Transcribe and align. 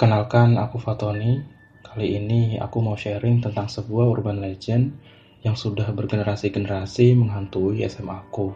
Perkenalkan, 0.00 0.56
aku 0.56 0.80
Fatoni. 0.80 1.44
Kali 1.84 2.16
ini 2.16 2.56
aku 2.56 2.80
mau 2.80 2.96
sharing 2.96 3.44
tentang 3.44 3.68
sebuah 3.68 4.08
urban 4.08 4.40
legend 4.40 4.96
yang 5.44 5.52
sudah 5.52 5.92
bergenerasi-generasi 5.92 7.12
menghantui 7.20 7.84
SMA 7.84 8.16
aku. 8.16 8.48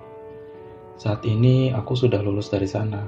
Saat 0.96 1.20
ini 1.28 1.68
aku 1.68 2.00
sudah 2.00 2.24
lulus 2.24 2.48
dari 2.48 2.64
sana, 2.64 3.04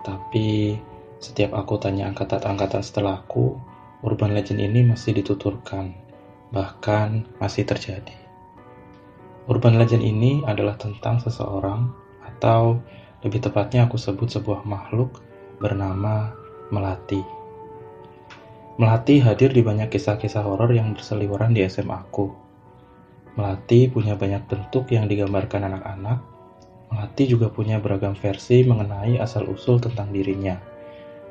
tapi 0.00 0.80
setiap 1.20 1.52
aku 1.52 1.76
tanya 1.76 2.08
angkatan-angkatan 2.08 2.80
setelahku, 2.80 3.60
urban 4.00 4.32
legend 4.32 4.64
ini 4.64 4.80
masih 4.80 5.20
dituturkan, 5.20 5.92
bahkan 6.56 7.28
masih 7.36 7.68
terjadi. 7.68 8.16
Urban 9.44 9.76
legend 9.76 10.00
ini 10.00 10.40
adalah 10.48 10.80
tentang 10.80 11.20
seseorang, 11.20 11.92
atau 12.24 12.80
lebih 13.20 13.44
tepatnya 13.44 13.84
aku 13.84 14.00
sebut 14.00 14.32
sebuah 14.32 14.64
makhluk 14.64 15.20
bernama 15.60 16.32
Melati. 16.72 17.33
Melati 18.74 19.22
hadir 19.22 19.54
di 19.54 19.62
banyak 19.62 19.86
kisah-kisah 19.86 20.42
horor 20.42 20.66
yang 20.74 20.98
berseliweran 20.98 21.54
di 21.54 21.62
SMA 21.62 21.94
aku. 21.94 22.26
Melati 23.38 23.86
punya 23.86 24.18
banyak 24.18 24.50
bentuk 24.50 24.90
yang 24.90 25.06
digambarkan 25.06 25.70
anak-anak. 25.70 26.18
Melati 26.90 27.30
juga 27.30 27.54
punya 27.54 27.78
beragam 27.78 28.18
versi 28.18 28.66
mengenai 28.66 29.22
asal-usul 29.22 29.78
tentang 29.78 30.10
dirinya. 30.10 30.58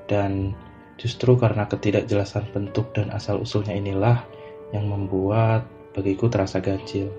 Dan 0.07 0.55
justru 0.95 1.35
karena 1.35 1.67
ketidakjelasan 1.67 2.47
bentuk 2.55 2.95
dan 2.95 3.11
asal-usulnya 3.11 3.75
inilah 3.75 4.23
yang 4.71 4.87
membuat 4.87 5.67
bagiku 5.91 6.31
terasa 6.31 6.63
ganjil. 6.63 7.11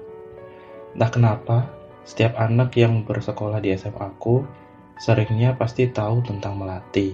Entah 0.97 1.13
kenapa, 1.13 1.69
setiap 2.09 2.33
anak 2.41 2.73
yang 2.81 3.05
bersekolah 3.05 3.61
di 3.61 3.77
SMA 3.77 4.01
aku 4.01 4.41
seringnya 4.97 5.53
pasti 5.53 5.85
tahu 5.85 6.25
tentang 6.25 6.57
Melati. 6.57 7.13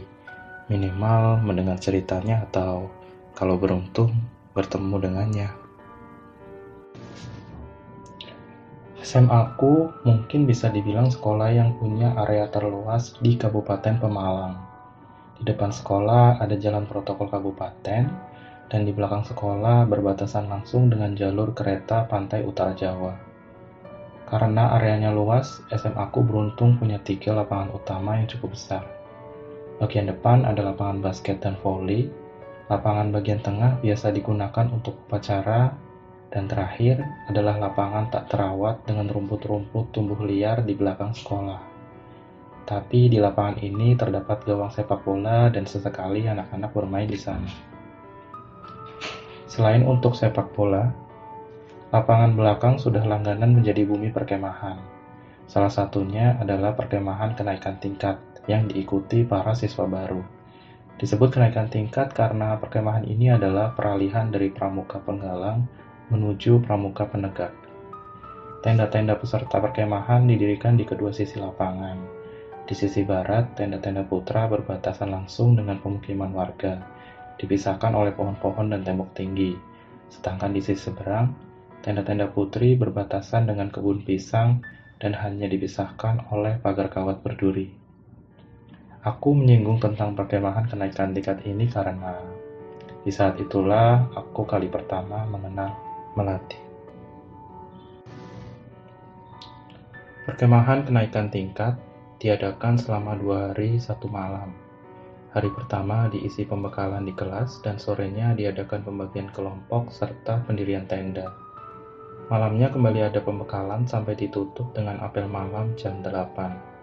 Minimal 0.71 1.43
mendengar 1.43 1.83
ceritanya 1.83 2.47
atau 2.47 3.00
kalau 3.41 3.57
beruntung 3.57 4.13
bertemu 4.53 4.97
dengannya. 5.01 5.49
SMA 9.01 9.33
aku 9.33 9.89
mungkin 10.05 10.45
bisa 10.45 10.69
dibilang 10.69 11.09
sekolah 11.09 11.49
yang 11.49 11.73
punya 11.81 12.13
area 12.21 12.53
terluas 12.53 13.17
di 13.25 13.41
Kabupaten 13.41 13.97
Pemalang. 13.97 14.61
Di 15.41 15.49
depan 15.49 15.73
sekolah 15.73 16.37
ada 16.37 16.53
jalan 16.53 16.85
protokol 16.85 17.33
kabupaten, 17.33 18.13
dan 18.69 18.81
di 18.85 18.93
belakang 18.93 19.25
sekolah 19.25 19.89
berbatasan 19.89 20.53
langsung 20.53 20.93
dengan 20.93 21.17
jalur 21.17 21.57
kereta 21.57 22.05
pantai 22.05 22.45
utara 22.45 22.77
Jawa. 22.77 23.17
Karena 24.29 24.77
areanya 24.77 25.09
luas, 25.11 25.65
SMA 25.73 25.97
aku 25.97 26.21
beruntung 26.21 26.77
punya 26.77 27.01
tiga 27.01 27.33
lapangan 27.33 27.73
utama 27.73 28.21
yang 28.21 28.29
cukup 28.29 28.53
besar. 28.53 28.85
Bagian 29.81 30.13
depan 30.13 30.45
ada 30.45 30.61
lapangan 30.61 31.01
basket 31.01 31.41
dan 31.41 31.57
volley, 31.65 32.13
Lapangan 32.71 33.11
bagian 33.11 33.43
tengah 33.43 33.83
biasa 33.83 34.15
digunakan 34.15 34.71
untuk 34.71 34.95
upacara, 35.11 35.75
dan 36.31 36.47
terakhir 36.47 37.03
adalah 37.27 37.59
lapangan 37.59 38.15
tak 38.15 38.31
terawat 38.31 38.87
dengan 38.87 39.11
rumput-rumput 39.11 39.91
tumbuh 39.91 40.23
liar 40.23 40.63
di 40.63 40.79
belakang 40.79 41.11
sekolah. 41.11 41.59
Tapi 42.71 43.11
di 43.11 43.19
lapangan 43.19 43.59
ini 43.59 43.99
terdapat 43.99 44.47
gawang 44.47 44.71
sepak 44.71 45.03
bola 45.03 45.51
dan 45.51 45.67
sesekali 45.67 46.31
anak-anak 46.31 46.71
bermain 46.71 47.11
di 47.11 47.19
sana. 47.19 47.51
Selain 49.51 49.83
untuk 49.83 50.15
sepak 50.15 50.55
bola, 50.55 50.95
lapangan 51.91 52.39
belakang 52.39 52.79
sudah 52.79 53.03
langganan 53.03 53.51
menjadi 53.51 53.83
bumi 53.83 54.15
perkemahan. 54.15 54.79
Salah 55.51 55.75
satunya 55.75 56.39
adalah 56.39 56.79
perkemahan 56.79 57.35
kenaikan 57.35 57.83
tingkat 57.83 58.23
yang 58.47 58.71
diikuti 58.71 59.27
para 59.27 59.59
siswa 59.59 59.91
baru. 59.91 60.40
Disebut 61.01 61.33
kenaikan 61.33 61.65
tingkat 61.73 62.13
karena 62.13 62.61
perkemahan 62.61 63.09
ini 63.09 63.33
adalah 63.33 63.73
peralihan 63.73 64.29
dari 64.29 64.53
pramuka 64.53 65.01
penggalang 65.01 65.65
menuju 66.13 66.61
pramuka 66.61 67.09
penegak. 67.09 67.57
Tenda-tenda 68.61 69.17
peserta 69.17 69.57
perkemahan 69.65 70.29
didirikan 70.29 70.77
di 70.77 70.85
kedua 70.85 71.09
sisi 71.09 71.41
lapangan. 71.41 71.97
Di 72.69 72.77
sisi 72.77 73.01
barat, 73.01 73.57
tenda-tenda 73.57 74.05
putra 74.05 74.45
berbatasan 74.45 75.09
langsung 75.09 75.57
dengan 75.57 75.81
pemukiman 75.81 76.37
warga, 76.37 76.77
dipisahkan 77.41 77.97
oleh 77.97 78.13
pohon-pohon 78.13 78.69
dan 78.69 78.85
tembok 78.85 79.17
tinggi. 79.17 79.57
Sedangkan 80.13 80.53
di 80.53 80.61
sisi 80.61 80.93
seberang, 80.93 81.33
tenda-tenda 81.81 82.29
putri 82.29 82.77
berbatasan 82.77 83.49
dengan 83.49 83.73
kebun 83.73 84.05
pisang 84.05 84.61
dan 85.01 85.17
hanya 85.17 85.49
dipisahkan 85.49 86.29
oleh 86.29 86.61
pagar 86.61 86.93
kawat 86.93 87.25
berduri. 87.25 87.80
Aku 89.01 89.33
menyinggung 89.33 89.81
tentang 89.81 90.13
perkemahan 90.13 90.69
kenaikan 90.69 91.17
tingkat 91.17 91.41
ini 91.49 91.65
karena 91.73 92.21
di 93.01 93.09
saat 93.09 93.41
itulah 93.41 94.13
aku 94.13 94.45
kali 94.45 94.69
pertama 94.69 95.25
mengenal 95.25 95.73
Melati. 96.21 96.61
Perkemahan 100.29 100.85
kenaikan 100.85 101.33
tingkat 101.33 101.81
diadakan 102.21 102.77
selama 102.77 103.17
dua 103.17 103.37
hari 103.49 103.81
satu 103.81 104.05
malam. 104.05 104.53
Hari 105.33 105.49
pertama 105.49 106.13
diisi 106.13 106.45
pembekalan 106.45 107.09
di 107.09 107.17
kelas 107.17 107.65
dan 107.65 107.81
sorenya 107.81 108.37
diadakan 108.37 108.85
pembagian 108.85 109.33
kelompok 109.33 109.89
serta 109.89 110.45
pendirian 110.45 110.85
tenda. 110.85 111.33
Malamnya 112.29 112.69
kembali 112.69 113.01
ada 113.09 113.25
pembekalan 113.25 113.89
sampai 113.89 114.13
ditutup 114.13 114.77
dengan 114.77 115.01
apel 115.01 115.25
malam 115.25 115.73
jam 115.81 116.05
8. 116.05 116.80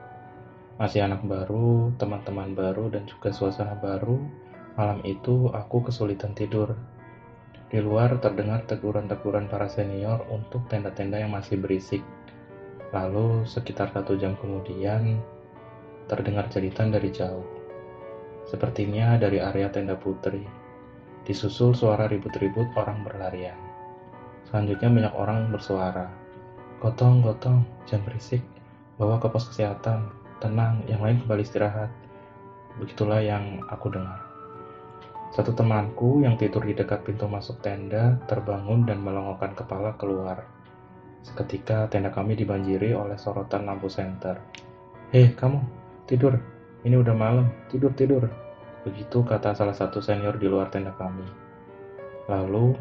Masih 0.77 1.01
anak 1.01 1.25
baru, 1.25 1.89
teman-teman 1.97 2.53
baru, 2.53 2.93
dan 2.93 3.09
juga 3.09 3.33
suasana 3.33 3.73
baru, 3.81 4.21
malam 4.77 5.01
itu 5.09 5.49
aku 5.49 5.89
kesulitan 5.89 6.37
tidur. 6.37 6.77
Di 7.73 7.81
luar 7.81 8.21
terdengar 8.21 8.61
teguran-teguran 8.69 9.49
para 9.49 9.65
senior 9.65 10.21
untuk 10.29 10.69
tenda-tenda 10.69 11.17
yang 11.17 11.33
masih 11.33 11.57
berisik. 11.57 12.05
Lalu 12.93 13.49
sekitar 13.49 13.89
satu 13.89 14.21
jam 14.21 14.37
kemudian, 14.37 15.17
terdengar 16.05 16.45
jeritan 16.53 16.93
dari 16.93 17.09
jauh. 17.09 17.43
Sepertinya 18.45 19.17
dari 19.17 19.41
area 19.41 19.73
tenda 19.73 19.97
putri. 19.97 20.45
Disusul 21.25 21.73
suara 21.73 22.05
ribut-ribut 22.05 22.69
orang 22.77 23.01
berlarian. 23.01 23.57
Selanjutnya 24.45 24.93
banyak 24.93 25.13
orang 25.17 25.49
bersuara. 25.49 26.05
Gotong, 26.79 27.25
gotong, 27.25 27.65
jam 27.89 27.99
berisik, 28.05 28.45
bawa 29.01 29.17
ke 29.17 29.27
pos 29.27 29.49
kesehatan 29.49 30.26
tenang, 30.39 30.85
yang 30.85 31.01
lain 31.01 31.21
kembali 31.23 31.43
istirahat. 31.43 31.89
Begitulah 32.77 33.21
yang 33.21 33.61
aku 33.69 33.89
dengar. 33.89 34.21
Satu 35.33 35.51
temanku 35.51 36.23
yang 36.23 36.39
tidur 36.39 36.63
di 36.63 36.71
dekat 36.71 37.03
pintu 37.03 37.27
masuk 37.27 37.59
tenda 37.59 38.15
terbangun 38.31 38.87
dan 38.87 39.03
melongokkan 39.03 39.53
kepala 39.57 39.93
keluar. 39.99 40.47
Seketika 41.25 41.91
tenda 41.91 42.13
kami 42.13 42.39
dibanjiri 42.39 42.95
oleh 42.95 43.19
sorotan 43.19 43.67
lampu 43.67 43.91
senter. 43.91 44.39
Hei 45.11 45.35
kamu, 45.35 45.59
tidur. 46.07 46.39
Ini 46.87 46.95
udah 46.95 47.15
malam, 47.17 47.51
tidur-tidur. 47.67 48.31
Begitu 48.87 49.19
kata 49.27 49.51
salah 49.51 49.75
satu 49.75 49.99
senior 49.99 50.39
di 50.39 50.47
luar 50.47 50.71
tenda 50.71 50.95
kami. 50.95 51.27
Lalu, 52.31 52.77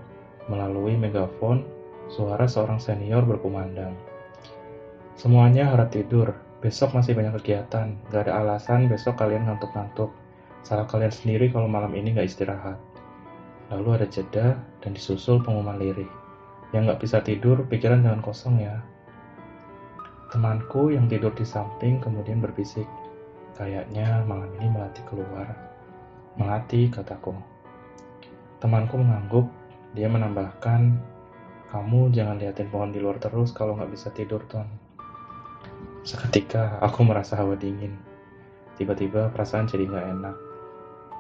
melalui 0.46 0.94
megafon, 0.94 1.66
suara 2.06 2.46
seorang 2.46 2.78
senior 2.78 3.26
berkumandang. 3.26 3.98
Semuanya 5.18 5.74
harap 5.74 5.90
tidur, 5.90 6.30
Besok 6.66 6.98
masih 6.98 7.14
banyak 7.14 7.38
kegiatan, 7.38 7.94
gak 8.10 8.26
ada 8.26 8.42
alasan 8.42 8.90
besok 8.90 9.22
kalian 9.22 9.46
ngantuk-ngantuk. 9.46 10.10
Salah 10.66 10.82
kalian 10.90 11.14
sendiri 11.14 11.46
kalau 11.54 11.70
malam 11.70 11.94
ini 11.94 12.10
gak 12.10 12.26
istirahat. 12.26 12.74
Lalu 13.70 14.02
ada 14.02 14.06
jeda 14.10 14.58
dan 14.82 14.90
disusul 14.90 15.38
pengumuman 15.46 15.78
lirih. 15.78 16.10
Yang 16.74 16.90
gak 16.90 17.00
bisa 17.06 17.18
tidur, 17.22 17.62
pikiran 17.70 18.02
jangan 18.02 18.18
kosong 18.18 18.58
ya. 18.58 18.82
Temanku 20.34 20.90
yang 20.90 21.06
tidur 21.06 21.30
di 21.38 21.46
samping 21.46 22.02
kemudian 22.02 22.42
berbisik. 22.42 22.90
Kayaknya 23.54 24.26
malam 24.26 24.50
ini 24.58 24.66
Melati 24.66 25.06
keluar. 25.06 25.46
Melati, 26.34 26.90
kataku. 26.90 27.30
Temanku 28.58 28.98
mengangguk. 28.98 29.46
Dia 29.94 30.10
menambahkan, 30.10 30.98
kamu 31.70 32.10
jangan 32.10 32.42
liatin 32.42 32.74
pohon 32.74 32.90
di 32.90 32.98
luar 32.98 33.22
terus 33.22 33.54
kalau 33.54 33.78
nggak 33.78 33.94
bisa 33.94 34.10
tidur, 34.10 34.42
Ton. 34.50 34.85
Seketika 36.06 36.78
aku 36.78 37.02
merasa 37.02 37.34
hawa 37.34 37.58
dingin. 37.58 37.90
Tiba-tiba 38.78 39.26
perasaan 39.34 39.66
jadi 39.66 39.90
gak 39.90 40.06
enak. 40.14 40.36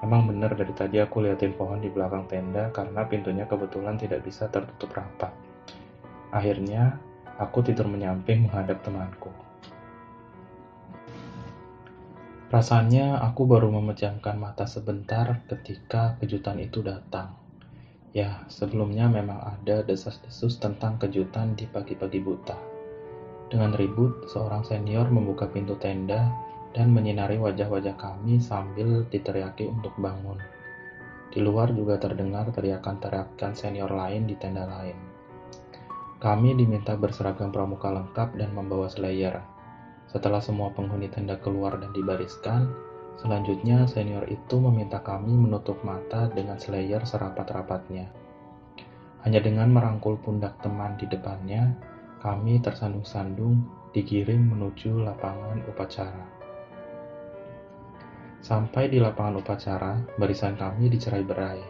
Emang 0.06 0.30
bener 0.30 0.54
dari 0.54 0.70
tadi 0.70 1.02
aku 1.02 1.26
liatin 1.26 1.58
pohon 1.58 1.82
di 1.82 1.90
belakang 1.90 2.30
tenda 2.30 2.70
karena 2.70 3.02
pintunya 3.02 3.50
kebetulan 3.50 3.98
tidak 3.98 4.22
bisa 4.22 4.46
tertutup 4.46 4.94
rapat. 4.94 5.34
Akhirnya, 6.30 7.02
aku 7.34 7.66
tidur 7.66 7.90
menyamping 7.90 8.46
menghadap 8.46 8.78
temanku. 8.86 9.34
Rasanya 12.54 13.18
aku 13.26 13.42
baru 13.42 13.74
memejamkan 13.74 14.38
mata 14.38 14.70
sebentar 14.70 15.42
ketika 15.50 16.14
kejutan 16.22 16.62
itu 16.62 16.86
datang. 16.86 17.34
Ya, 18.14 18.46
sebelumnya 18.46 19.10
memang 19.10 19.42
ada 19.42 19.82
desas-desus 19.82 20.62
tentang 20.62 20.94
kejutan 21.02 21.58
di 21.58 21.66
pagi-pagi 21.66 22.22
buta. 22.22 22.75
Dengan 23.46 23.78
ribut, 23.78 24.26
seorang 24.26 24.66
senior 24.66 25.06
membuka 25.06 25.46
pintu 25.46 25.78
tenda 25.78 26.34
dan 26.74 26.90
menyinari 26.90 27.38
wajah-wajah 27.38 27.94
kami 27.94 28.42
sambil 28.42 29.06
diteriaki 29.06 29.70
untuk 29.70 29.94
bangun. 30.02 30.36
Di 31.30 31.38
luar 31.38 31.70
juga 31.70 31.94
terdengar 32.00 32.50
teriakan-teriakan 32.50 33.52
senior 33.54 33.92
lain 33.92 34.26
di 34.26 34.34
tenda 34.34 34.66
lain. 34.66 34.98
Kami 36.18 36.56
diminta 36.58 36.98
berseragam 36.98 37.54
pramuka 37.54 37.92
lengkap 37.92 38.34
dan 38.34 38.50
membawa 38.50 38.90
slayer. 38.90 39.38
Setelah 40.10 40.40
semua 40.40 40.72
penghuni 40.72 41.06
tenda 41.12 41.38
keluar 41.38 41.76
dan 41.78 41.92
dibariskan, 41.92 42.72
selanjutnya 43.20 43.86
senior 43.86 44.26
itu 44.26 44.56
meminta 44.58 44.98
kami 45.04 45.36
menutup 45.36 45.78
mata 45.86 46.26
dengan 46.32 46.58
slayer 46.58 47.04
serapat-rapatnya. 47.04 48.10
Hanya 49.22 49.38
dengan 49.44 49.70
merangkul 49.70 50.16
pundak 50.18 50.56
teman 50.64 50.96
di 50.96 51.04
depannya, 51.04 51.76
kami 52.20 52.58
tersandung-sandung 52.64 53.60
digiring 53.92 54.52
menuju 54.52 55.04
lapangan 55.04 55.60
upacara. 55.68 56.24
Sampai 58.40 58.86
di 58.86 59.02
lapangan 59.02 59.42
upacara, 59.42 59.98
barisan 60.16 60.54
kami 60.54 60.86
dicerai-berai. 60.92 61.60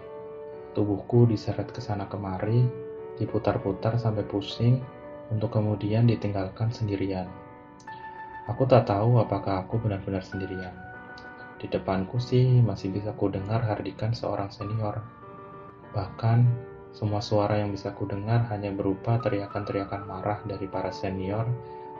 Tubuhku 0.76 1.24
diseret 1.24 1.72
ke 1.72 1.80
sana 1.80 2.04
kemari, 2.04 2.62
diputar-putar 3.16 3.96
sampai 3.96 4.28
pusing, 4.28 4.84
untuk 5.32 5.56
kemudian 5.56 6.06
ditinggalkan 6.06 6.70
sendirian. 6.70 7.26
Aku 8.46 8.62
tak 8.68 8.86
tahu 8.86 9.18
apakah 9.18 9.66
aku 9.66 9.82
benar-benar 9.82 10.22
sendirian. 10.22 10.74
Di 11.58 11.66
depanku 11.66 12.20
sih 12.20 12.62
masih 12.62 12.92
bisa 12.94 13.10
ku 13.16 13.26
dengar 13.26 13.64
hardikan 13.64 14.14
seorang 14.14 14.52
senior. 14.52 15.02
Bahkan, 15.96 16.38
semua 16.96 17.20
suara 17.20 17.60
yang 17.60 17.76
bisa 17.76 17.92
ku 17.92 18.08
dengar 18.08 18.48
hanya 18.48 18.72
berupa 18.72 19.20
teriakan-teriakan 19.20 20.08
marah 20.08 20.40
dari 20.48 20.64
para 20.64 20.88
senior 20.88 21.44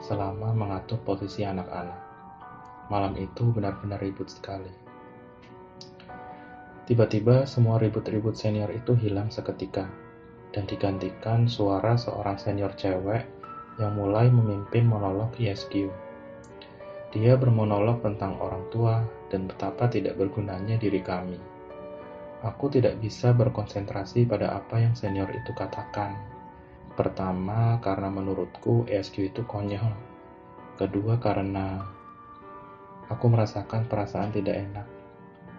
selama 0.01 0.57
mengatur 0.57 0.97
posisi 1.05 1.45
anak-anak. 1.45 2.01
Malam 2.89 3.13
itu 3.21 3.45
benar-benar 3.53 4.01
ribut 4.01 4.25
sekali. 4.25 4.73
Tiba-tiba 6.89 7.45
semua 7.45 7.77
ribut-ribut 7.77 8.33
senior 8.33 8.73
itu 8.73 8.97
hilang 8.97 9.29
seketika 9.29 9.85
dan 10.49 10.65
digantikan 10.65 11.45
suara 11.45 11.93
seorang 11.93 12.41
senior 12.41 12.73
cewek 12.73 13.21
yang 13.77 13.93
mulai 13.93 14.33
memimpin 14.33 14.89
monolog 14.89 15.29
ISQ. 15.37 15.93
Dia 17.13 17.37
bermonolog 17.37 18.01
tentang 18.01 18.41
orang 18.41 18.65
tua 18.73 19.05
dan 19.29 19.45
betapa 19.45 19.93
tidak 19.93 20.17
bergunanya 20.17 20.81
diri 20.81 21.05
kami. 21.05 21.56
Aku 22.45 22.69
tidak 22.69 23.01
bisa 23.01 23.33
berkonsentrasi 23.33 24.29
pada 24.29 24.53
apa 24.53 24.77
yang 24.77 24.93
senior 24.93 25.31
itu 25.33 25.55
katakan. 25.57 26.13
Pertama, 26.93 27.81
karena 27.81 28.09
menurutku 28.13 28.85
ISQ 28.85 29.33
itu 29.33 29.41
konyol. 29.45 29.93
Kedua, 30.77 31.17
karena 31.17 31.81
Aku 33.07 33.31
merasakan 33.31 33.87
perasaan 33.87 34.35
tidak 34.35 34.67
enak, 34.67 34.83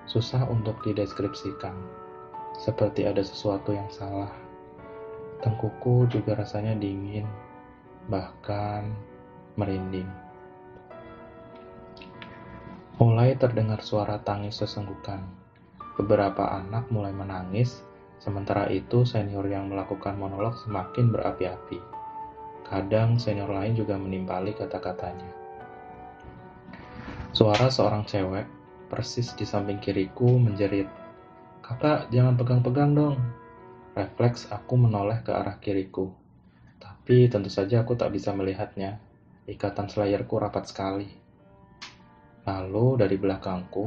susah 0.05 0.45
untuk 0.53 0.85
dideskripsikan, 0.85 1.73
seperti 2.61 3.09
ada 3.09 3.25
sesuatu 3.25 3.73
yang 3.73 3.89
salah. 3.89 4.29
Tengkuku 5.41 6.13
juga 6.13 6.37
rasanya 6.37 6.77
dingin, 6.77 7.25
bahkan 8.13 8.93
merinding. 9.57 10.05
Mulai 13.01 13.33
terdengar 13.41 13.81
suara 13.81 14.21
tangis 14.21 14.61
sesenggukan. 14.61 15.25
Beberapa 15.99 16.47
anak 16.63 16.95
mulai 16.95 17.11
menangis, 17.11 17.83
sementara 18.23 18.71
itu 18.71 19.03
senior 19.03 19.43
yang 19.51 19.67
melakukan 19.67 20.15
monolog 20.15 20.55
semakin 20.63 21.11
berapi-api. 21.11 21.83
Kadang 22.63 23.19
senior 23.19 23.51
lain 23.51 23.75
juga 23.75 23.99
menimpali 23.99 24.55
kata-katanya. 24.55 25.27
Suara 27.35 27.67
seorang 27.67 28.07
cewek, 28.07 28.47
persis 28.87 29.35
di 29.35 29.43
samping 29.43 29.83
kiriku, 29.83 30.39
menjerit. 30.39 30.87
Kakak, 31.67 32.15
jangan 32.15 32.39
pegang-pegang 32.39 32.95
dong. 32.95 33.19
Refleks 33.99 34.47
aku 34.55 34.79
menoleh 34.79 35.21
ke 35.27 35.35
arah 35.35 35.59
kiriku. 35.59 36.15
Tapi 36.79 37.27
tentu 37.27 37.51
saja 37.51 37.83
aku 37.83 37.99
tak 37.99 38.15
bisa 38.15 38.31
melihatnya. 38.31 39.03
Ikatan 39.51 39.91
selayarku 39.91 40.39
rapat 40.39 40.71
sekali. 40.71 41.11
Lalu 42.47 43.03
dari 43.03 43.17
belakangku, 43.19 43.87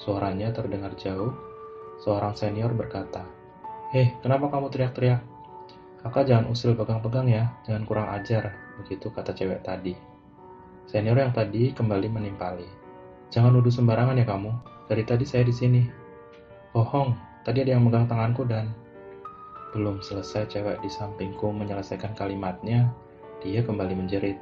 suaranya 0.00 0.48
terdengar 0.56 0.96
jauh. 0.96 1.36
Seorang 2.00 2.32
senior 2.32 2.72
berkata, 2.72 3.28
Eh, 3.92 4.16
kenapa 4.24 4.48
kamu 4.48 4.72
teriak-teriak? 4.72 5.20
Kakak 6.00 6.24
jangan 6.24 6.48
usil 6.48 6.72
pegang-pegang 6.72 7.28
ya, 7.28 7.52
jangan 7.68 7.84
kurang 7.84 8.08
ajar, 8.16 8.56
begitu 8.80 9.12
kata 9.12 9.36
cewek 9.36 9.60
tadi. 9.60 9.92
Senior 10.88 11.20
yang 11.20 11.36
tadi 11.36 11.76
kembali 11.76 12.08
menimpali. 12.08 12.64
Jangan 13.28 13.52
nuduh 13.52 13.70
sembarangan 13.70 14.16
ya 14.16 14.26
kamu. 14.26 14.50
Dari 14.88 15.04
tadi 15.06 15.22
saya 15.22 15.46
di 15.46 15.54
sini. 15.54 15.82
Bohong, 16.74 17.14
tadi 17.44 17.62
ada 17.62 17.76
yang 17.76 17.86
megang 17.86 18.08
tanganku 18.08 18.42
dan... 18.48 18.72
Belum 19.70 20.02
selesai 20.02 20.50
cewek 20.50 20.82
di 20.82 20.90
sampingku 20.90 21.54
menyelesaikan 21.54 22.18
kalimatnya, 22.18 22.90
dia 23.38 23.62
kembali 23.62 23.94
menjerit. 23.94 24.34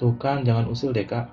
Tuh 0.00 0.16
kan, 0.16 0.40
jangan 0.40 0.72
usil 0.72 0.96
deh 0.96 1.04
kak. 1.04 1.28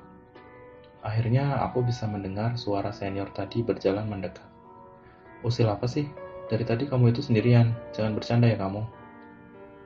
Akhirnya 1.06 1.62
aku 1.62 1.86
bisa 1.86 2.10
mendengar 2.10 2.58
suara 2.58 2.90
senior 2.90 3.30
tadi 3.30 3.62
berjalan 3.62 4.10
mendekat. 4.10 4.42
Usil 5.46 5.70
apa 5.70 5.86
sih? 5.86 6.10
Dari 6.50 6.66
tadi 6.66 6.90
kamu 6.90 7.14
itu 7.14 7.22
sendirian, 7.22 7.78
jangan 7.94 8.18
bercanda 8.18 8.50
ya 8.50 8.58
kamu. 8.58 8.82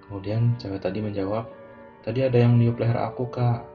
Kemudian 0.08 0.56
cewek 0.56 0.80
tadi 0.80 1.04
menjawab, 1.04 1.52
tadi 2.08 2.24
ada 2.24 2.40
yang 2.40 2.56
niup 2.56 2.80
leher 2.80 2.96
aku 2.96 3.28
kak, 3.28 3.68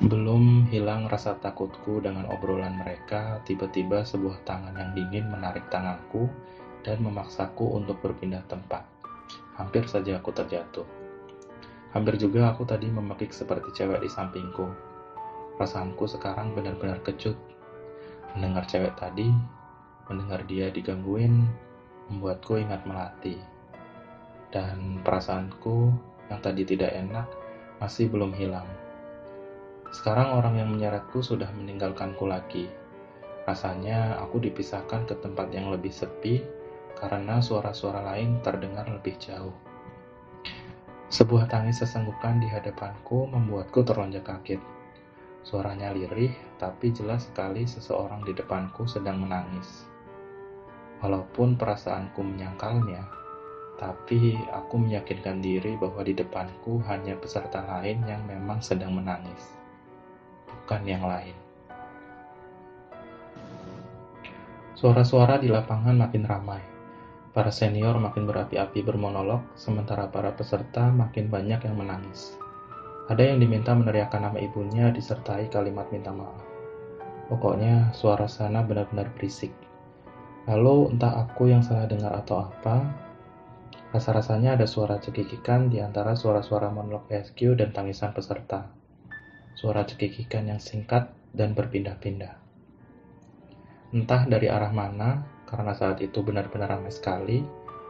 Belum 0.00 0.64
hilang 0.72 1.12
rasa 1.12 1.36
takutku 1.36 2.00
dengan 2.00 2.24
obrolan 2.32 2.80
mereka, 2.80 3.38
tiba-tiba 3.44 4.00
sebuah 4.00 4.42
tangan 4.48 4.72
yang 4.72 4.90
dingin 4.96 5.28
menarik 5.28 5.68
tanganku 5.68 6.24
dan 6.80 7.04
memaksaku 7.04 7.76
untuk 7.76 8.00
berpindah 8.00 8.40
tempat. 8.48 8.82
Hampir 9.60 9.84
saja 9.84 10.16
aku 10.16 10.32
terjatuh. 10.32 10.99
Hampir 11.90 12.14
juga 12.22 12.54
aku 12.54 12.62
tadi 12.62 12.86
memekik 12.86 13.34
seperti 13.34 13.74
cewek 13.74 13.98
di 13.98 14.06
sampingku. 14.06 14.70
Perasaanku 15.58 16.06
sekarang 16.06 16.54
benar-benar 16.54 17.02
kecut. 17.02 17.34
Mendengar 18.38 18.62
cewek 18.70 18.94
tadi, 18.94 19.26
mendengar 20.06 20.46
dia 20.46 20.70
digangguin, 20.70 21.50
membuatku 22.06 22.62
ingat 22.62 22.86
melati. 22.86 23.42
Dan 24.54 25.02
perasaanku 25.02 25.90
yang 26.30 26.38
tadi 26.38 26.62
tidak 26.62 26.94
enak 26.94 27.26
masih 27.82 28.06
belum 28.06 28.38
hilang. 28.38 28.70
Sekarang 29.90 30.38
orang 30.38 30.62
yang 30.62 30.70
menyeretku 30.70 31.18
sudah 31.18 31.50
meninggalkanku 31.50 32.22
lagi. 32.22 32.70
Rasanya 33.50 34.14
aku 34.22 34.38
dipisahkan 34.38 35.10
ke 35.10 35.18
tempat 35.18 35.50
yang 35.50 35.74
lebih 35.74 35.90
sepi 35.90 36.38
karena 36.94 37.42
suara-suara 37.42 37.98
lain 38.14 38.38
terdengar 38.46 38.86
lebih 38.86 39.18
jauh. 39.18 39.69
Sebuah 41.10 41.50
tangis 41.50 41.82
sesenggukan 41.82 42.38
di 42.38 42.46
hadapanku 42.46 43.26
membuatku 43.28 43.82
terlonjak 43.82 44.30
kaget. 44.30 44.62
Suaranya 45.42 45.90
lirih, 45.90 46.30
tapi 46.56 46.94
jelas 46.94 47.26
sekali 47.26 47.66
seseorang 47.66 48.22
di 48.22 48.30
depanku 48.30 48.86
sedang 48.86 49.18
menangis. 49.18 49.90
Walaupun 51.02 51.58
perasaanku 51.58 52.22
menyangkalnya, 52.22 53.02
tapi 53.76 54.38
aku 54.54 54.78
meyakinkan 54.78 55.42
diri 55.42 55.74
bahwa 55.74 56.06
di 56.06 56.14
depanku 56.14 56.78
hanya 56.86 57.18
peserta 57.18 57.58
lain 57.64 58.06
yang 58.06 58.22
memang 58.28 58.62
sedang 58.62 58.94
menangis 58.94 59.60
bukan 60.70 60.86
yang 60.86 61.02
lain. 61.02 61.34
Suara-suara 64.78 65.42
di 65.42 65.50
lapangan 65.50 65.98
makin 65.98 66.22
ramai. 66.22 66.69
Para 67.30 67.54
senior 67.54 67.94
makin 68.02 68.26
berapi-api 68.26 68.82
bermonolog, 68.82 69.42
sementara 69.54 70.10
para 70.10 70.34
peserta 70.34 70.90
makin 70.90 71.30
banyak 71.30 71.62
yang 71.62 71.76
menangis. 71.78 72.34
Ada 73.06 73.30
yang 73.34 73.38
diminta 73.38 73.70
meneriakkan 73.74 74.22
nama 74.22 74.38
ibunya 74.38 74.90
disertai 74.90 75.46
kalimat 75.50 75.86
minta 75.94 76.10
maaf. 76.10 76.42
Pokoknya 77.30 77.94
suara 77.94 78.26
sana 78.26 78.66
benar-benar 78.66 79.14
berisik. 79.14 79.54
Lalu 80.50 80.98
entah 80.98 81.22
aku 81.22 81.46
yang 81.46 81.62
salah 81.62 81.86
dengar 81.86 82.10
atau 82.18 82.50
apa, 82.50 82.90
rasa-rasanya 83.94 84.58
ada 84.58 84.66
suara 84.66 84.98
cekikikan 84.98 85.70
di 85.70 85.78
antara 85.78 86.18
suara-suara 86.18 86.70
monolog 86.74 87.06
SQ 87.06 87.54
dan 87.54 87.70
tangisan 87.70 88.10
peserta 88.10 88.80
suara 89.60 89.84
cekikikan 89.84 90.48
yang 90.48 90.56
singkat 90.56 91.12
dan 91.36 91.52
berpindah-pindah. 91.52 92.32
Entah 93.92 94.22
dari 94.24 94.48
arah 94.48 94.72
mana, 94.72 95.20
karena 95.50 95.74
saat 95.74 95.98
itu 95.98 96.22
benar-benar 96.22 96.70
ramai 96.70 96.94
sekali, 96.94 97.42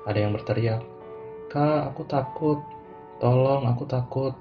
ada 0.08 0.16
yang 0.16 0.32
berteriak, 0.32 0.80
Kak, 1.50 1.92
aku 1.92 2.06
takut. 2.06 2.62
Tolong, 3.18 3.66
aku 3.66 3.84
takut. 3.84 4.32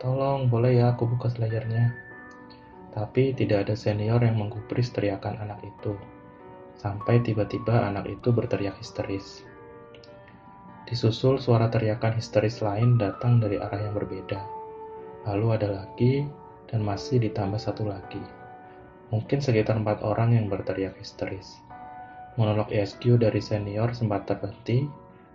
Tolong, 0.00 0.48
boleh 0.48 0.80
ya 0.80 0.96
aku 0.96 1.04
buka 1.04 1.28
selayarnya. 1.28 1.92
Tapi 2.96 3.36
tidak 3.36 3.68
ada 3.68 3.74
senior 3.76 4.18
yang 4.24 4.40
menggubris 4.40 4.88
teriakan 4.90 5.38
anak 5.44 5.60
itu. 5.60 5.92
Sampai 6.80 7.20
tiba-tiba 7.20 7.84
anak 7.84 8.08
itu 8.08 8.32
berteriak 8.32 8.80
histeris. 8.80 9.44
Disusul 10.88 11.36
suara 11.36 11.68
teriakan 11.68 12.16
histeris 12.16 12.64
lain 12.64 12.96
datang 12.96 13.44
dari 13.44 13.60
arah 13.60 13.84
yang 13.84 13.92
berbeda. 13.92 14.40
Lalu 15.28 15.46
ada 15.52 15.84
lagi 15.84 16.24
dan 16.72 16.80
masih 16.80 17.20
ditambah 17.20 17.60
satu 17.60 17.84
lagi. 17.84 18.24
Mungkin 19.12 19.44
sekitar 19.44 19.76
empat 19.76 20.00
orang 20.00 20.32
yang 20.32 20.48
berteriak 20.48 20.96
histeris. 20.96 21.67
Monolog 22.38 22.70
ESQ 22.70 23.18
dari 23.18 23.42
senior 23.42 23.90
sempat 23.98 24.30
terhenti, 24.30 24.86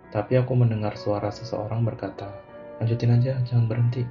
tapi 0.08 0.40
aku 0.40 0.56
mendengar 0.56 0.96
suara 0.96 1.28
seseorang 1.28 1.84
berkata, 1.84 2.32
lanjutin 2.80 3.12
aja, 3.12 3.36
jangan 3.44 3.68
berhenti. 3.68 4.08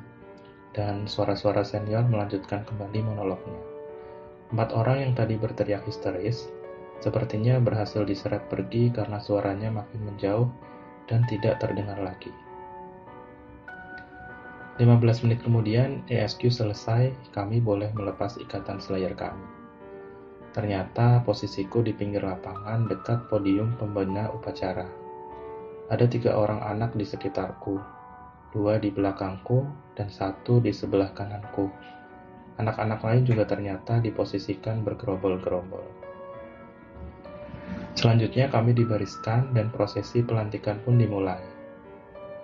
Dan 0.78 1.10
suara-suara 1.10 1.66
senior 1.66 2.06
melanjutkan 2.06 2.62
kembali 2.62 3.02
monolognya. 3.02 3.62
Empat 4.54 4.78
orang 4.78 5.10
yang 5.10 5.14
tadi 5.18 5.42
berteriak 5.42 5.82
histeris, 5.90 6.54
sepertinya 7.02 7.58
berhasil 7.58 8.06
diseret 8.06 8.46
pergi 8.46 8.94
karena 8.94 9.18
suaranya 9.18 9.74
makin 9.74 10.14
menjauh 10.14 10.46
dan 11.10 11.26
tidak 11.26 11.58
terdengar 11.58 11.98
lagi. 11.98 12.30
15 14.78 15.26
menit 15.26 15.42
kemudian 15.42 16.06
ESQ 16.10 16.50
selesai, 16.54 17.10
kami 17.34 17.58
boleh 17.58 17.90
melepas 17.98 18.38
ikatan 18.38 18.78
slayer 18.78 19.18
kami. 19.18 19.53
Ternyata 20.54 21.26
posisiku 21.26 21.82
di 21.82 21.98
pinggir 21.98 22.22
lapangan 22.22 22.86
dekat 22.86 23.26
podium 23.26 23.74
pembina 23.74 24.30
upacara. 24.30 24.86
Ada 25.90 26.06
tiga 26.06 26.38
orang 26.38 26.62
anak 26.62 26.94
di 26.94 27.02
sekitarku, 27.02 27.82
dua 28.54 28.78
di 28.78 28.94
belakangku, 28.94 29.66
dan 29.98 30.14
satu 30.14 30.62
di 30.62 30.70
sebelah 30.70 31.10
kananku. 31.18 31.74
Anak-anak 32.62 33.02
lain 33.02 33.26
juga 33.26 33.50
ternyata 33.50 33.98
diposisikan 33.98 34.86
bergerombol-gerombol. 34.86 35.82
Selanjutnya 37.98 38.50
kami 38.50 38.78
dibariskan 38.78 39.58
dan 39.58 39.74
prosesi 39.74 40.22
pelantikan 40.22 40.78
pun 40.86 41.02
dimulai. 41.02 41.42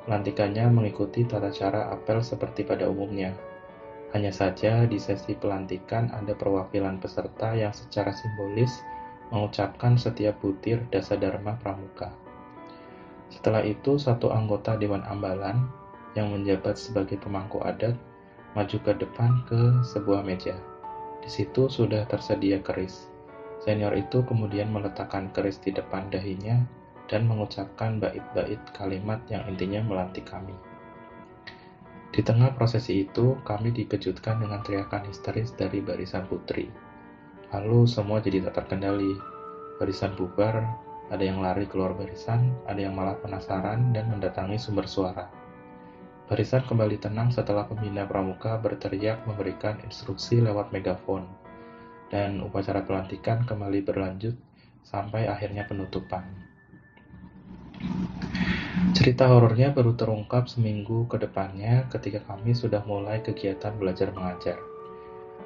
Pelantikannya 0.09 0.65
mengikuti 0.73 1.29
tata 1.29 1.53
cara 1.53 1.93
apel 1.93 2.25
seperti 2.25 2.65
pada 2.65 2.89
umumnya. 2.89 3.37
Hanya 4.09 4.33
saja 4.33 4.89
di 4.89 4.97
sesi 4.97 5.37
pelantikan 5.37 6.09
ada 6.09 6.33
perwakilan 6.33 6.97
peserta 6.97 7.53
yang 7.53 7.69
secara 7.69 8.09
simbolis 8.09 8.81
mengucapkan 9.29 9.93
setiap 10.01 10.41
butir 10.41 10.81
dasa 10.89 11.13
dharma 11.13 11.53
pramuka. 11.61 12.09
Setelah 13.29 13.61
itu, 13.61 14.01
satu 14.01 14.33
anggota 14.33 14.73
Dewan 14.73 15.05
Ambalan 15.05 15.69
yang 16.17 16.33
menjabat 16.33 16.81
sebagai 16.81 17.21
pemangku 17.21 17.61
adat 17.61 17.93
maju 18.57 18.77
ke 18.81 18.91
depan 18.97 19.45
ke 19.45 19.85
sebuah 19.85 20.25
meja. 20.25 20.57
Di 21.21 21.29
situ 21.29 21.69
sudah 21.69 22.09
tersedia 22.09 22.57
keris. 22.65 23.13
Senior 23.61 23.93
itu 23.93 24.25
kemudian 24.25 24.73
meletakkan 24.73 25.29
keris 25.29 25.61
di 25.61 25.69
depan 25.69 26.09
dahinya 26.09 26.65
dan 27.05 27.29
mengucapkan 27.29 28.01
bait-bait 28.01 28.57
kalimat 28.73 29.21
yang 29.29 29.45
intinya 29.45 29.85
melantik 29.85 30.25
kami. 30.25 30.55
Di 32.09 32.25
tengah 32.25 32.57
prosesi 32.57 33.05
itu, 33.05 33.37
kami 33.45 33.69
dikejutkan 33.69 34.41
dengan 34.41 34.65
teriakan 34.65 35.05
histeris 35.05 35.53
dari 35.53 35.77
barisan 35.77 36.25
putri. 36.25 36.65
Lalu 37.53 37.85
semua 37.85 38.17
jadi 38.17 38.49
tak 38.49 38.65
terkendali. 38.65 39.13
Barisan 39.77 40.17
bubar, 40.17 40.57
ada 41.09 41.21
yang 41.21 41.41
lari 41.41 41.69
keluar 41.69 41.93
barisan, 41.93 42.53
ada 42.65 42.81
yang 42.81 42.97
malah 42.97 43.17
penasaran 43.21 43.93
dan 43.93 44.09
mendatangi 44.09 44.57
sumber 44.57 44.89
suara. 44.89 45.29
Barisan 46.29 46.61
kembali 46.65 47.01
tenang 47.01 47.33
setelah 47.33 47.65
pembina 47.65 48.05
pramuka 48.05 48.57
berteriak 48.61 49.25
memberikan 49.25 49.81
instruksi 49.81 50.37
lewat 50.37 50.69
megafon. 50.69 51.25
Dan 52.09 52.41
upacara 52.41 52.85
pelantikan 52.85 53.45
kembali 53.45 53.85
berlanjut 53.85 54.37
sampai 54.85 55.25
akhirnya 55.25 55.65
penutupan. 55.65 56.25
Cerita 58.89 59.29
horornya 59.29 59.69
baru 59.69 59.93
terungkap 59.93 60.49
seminggu 60.49 61.05
ke 61.05 61.21
depannya 61.21 61.85
ketika 61.93 62.25
kami 62.25 62.57
sudah 62.57 62.81
mulai 62.89 63.21
kegiatan 63.21 63.77
belajar 63.77 64.09
mengajar. 64.09 64.57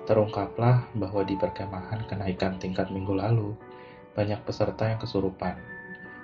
Terungkaplah 0.08 0.88
bahwa 0.96 1.28
di 1.28 1.36
perkemahan 1.36 2.08
kenaikan 2.08 2.56
tingkat 2.56 2.88
minggu 2.88 3.12
lalu, 3.12 3.52
banyak 4.16 4.40
peserta 4.48 4.88
yang 4.88 4.96
kesurupan. 4.96 5.60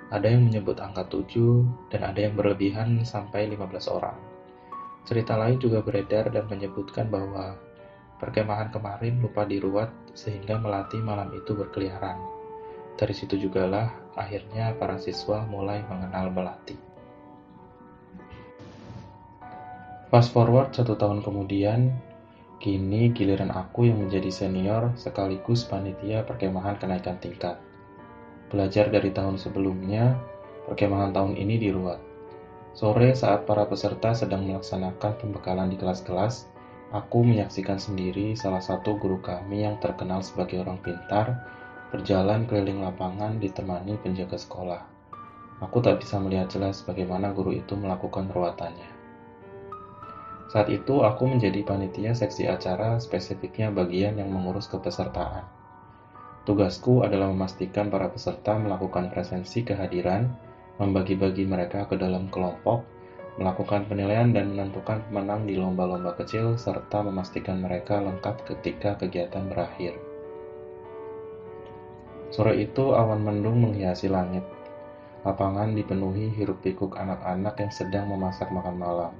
Ada 0.08 0.32
yang 0.32 0.48
menyebut 0.48 0.80
angka 0.80 1.12
7 1.12 1.92
dan 1.92 2.08
ada 2.08 2.24
yang 2.24 2.40
berlebihan 2.40 3.04
sampai 3.04 3.52
15 3.52 3.92
orang. 3.92 4.16
Cerita 5.04 5.36
lain 5.36 5.60
juga 5.60 5.84
beredar 5.84 6.32
dan 6.32 6.48
menyebutkan 6.48 7.12
bahwa 7.12 7.52
perkemahan 8.16 8.72
kemarin 8.72 9.20
lupa 9.20 9.44
diruat 9.44 9.92
sehingga 10.16 10.56
melati 10.56 10.96
malam 10.96 11.28
itu 11.36 11.52
berkeliaran. 11.52 12.16
Dari 12.96 13.12
situ 13.12 13.36
jugalah 13.36 13.92
akhirnya 14.16 14.72
para 14.80 14.96
siswa 14.96 15.44
mulai 15.44 15.84
mengenal 15.84 16.32
Melati. 16.32 16.89
Fast 20.10 20.34
forward 20.34 20.74
satu 20.74 20.98
tahun 20.98 21.22
kemudian, 21.22 21.94
kini 22.58 23.14
giliran 23.14 23.54
aku 23.54 23.86
yang 23.86 24.02
menjadi 24.02 24.26
senior 24.26 24.90
sekaligus 24.98 25.62
panitia 25.62 26.26
perkemahan 26.26 26.74
kenaikan 26.82 27.14
tingkat. 27.22 27.62
Belajar 28.50 28.90
dari 28.90 29.14
tahun 29.14 29.38
sebelumnya, 29.38 30.18
perkemahan 30.66 31.14
tahun 31.14 31.38
ini 31.38 31.62
diruat. 31.62 32.02
Sore 32.74 33.14
saat 33.14 33.46
para 33.46 33.70
peserta 33.70 34.10
sedang 34.10 34.50
melaksanakan 34.50 35.14
pembekalan 35.14 35.70
di 35.70 35.78
kelas-kelas, 35.78 36.50
aku 36.90 37.22
menyaksikan 37.22 37.78
sendiri 37.78 38.34
salah 38.34 38.58
satu 38.58 38.98
guru 38.98 39.22
kami 39.22 39.62
yang 39.62 39.78
terkenal 39.78 40.26
sebagai 40.26 40.58
orang 40.66 40.82
pintar 40.82 41.38
berjalan 41.94 42.50
keliling 42.50 42.82
lapangan 42.82 43.38
ditemani 43.38 43.94
penjaga 44.02 44.34
sekolah. 44.34 44.82
Aku 45.62 45.78
tak 45.78 46.02
bisa 46.02 46.18
melihat 46.18 46.50
jelas 46.50 46.82
bagaimana 46.82 47.30
guru 47.30 47.54
itu 47.54 47.78
melakukan 47.78 48.26
perawatan 48.26 48.74
Saat 50.50 50.66
itu 50.66 51.06
aku 51.06 51.30
menjadi 51.30 51.62
panitia 51.62 52.10
seksi 52.10 52.50
acara 52.50 52.98
spesifiknya 52.98 53.70
bagian 53.70 54.18
yang 54.18 54.34
mengurus 54.34 54.66
kepesertaan. 54.66 55.46
Tugasku 56.42 57.06
adalah 57.06 57.30
memastikan 57.30 57.86
para 57.86 58.10
peserta 58.10 58.58
melakukan 58.58 59.14
presensi 59.14 59.62
kehadiran, 59.62 60.26
membagi-bagi 60.82 61.46
mereka 61.46 61.86
ke 61.86 61.94
dalam 61.94 62.26
kelompok, 62.34 62.82
melakukan 63.38 63.86
penilaian 63.86 64.34
dan 64.34 64.50
menentukan 64.50 65.06
pemenang 65.06 65.46
di 65.46 65.54
lomba-lomba 65.54 66.18
kecil, 66.18 66.58
serta 66.58 67.06
memastikan 67.06 67.62
mereka 67.62 68.02
lengkap 68.02 68.42
ketika 68.42 68.98
kegiatan 68.98 69.46
berakhir. 69.46 69.94
Sore 72.34 72.58
itu 72.58 72.90
awan 72.90 73.22
mendung 73.22 73.62
menghiasi 73.62 74.10
langit. 74.10 74.42
Lapangan 75.22 75.78
dipenuhi 75.78 76.34
hiruk-pikuk 76.34 76.98
anak-anak 76.98 77.54
yang 77.62 77.70
sedang 77.70 78.10
memasak 78.10 78.50
makan 78.50 78.74
malam. 78.74 79.14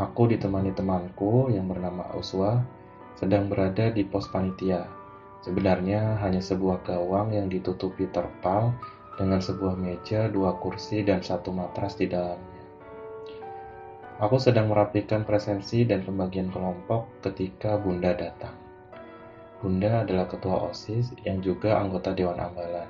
Aku 0.00 0.24
ditemani 0.24 0.72
temanku 0.72 1.52
yang 1.52 1.68
bernama 1.68 2.08
Uswa 2.16 2.64
sedang 3.12 3.52
berada 3.52 3.92
di 3.92 4.08
pos 4.08 4.24
panitia. 4.32 4.88
Sebenarnya 5.44 6.16
hanya 6.24 6.40
sebuah 6.40 6.80
gawang 6.80 7.36
yang 7.36 7.52
ditutupi 7.52 8.08
terpal 8.08 8.72
dengan 9.20 9.44
sebuah 9.44 9.76
meja, 9.76 10.32
dua 10.32 10.56
kursi, 10.56 11.04
dan 11.04 11.20
satu 11.20 11.52
matras 11.52 12.00
di 12.00 12.08
dalamnya. 12.08 12.64
Aku 14.22 14.40
sedang 14.40 14.70
merapikan 14.72 15.28
presensi 15.28 15.84
dan 15.84 16.06
pembagian 16.06 16.48
kelompok 16.48 17.20
ketika 17.26 17.76
Bunda 17.76 18.16
datang. 18.16 18.54
Bunda 19.60 20.06
adalah 20.06 20.24
ketua 20.24 20.72
OSIS 20.72 21.12
yang 21.26 21.44
juga 21.44 21.76
anggota 21.76 22.16
Dewan 22.16 22.40
Ambalan. 22.40 22.88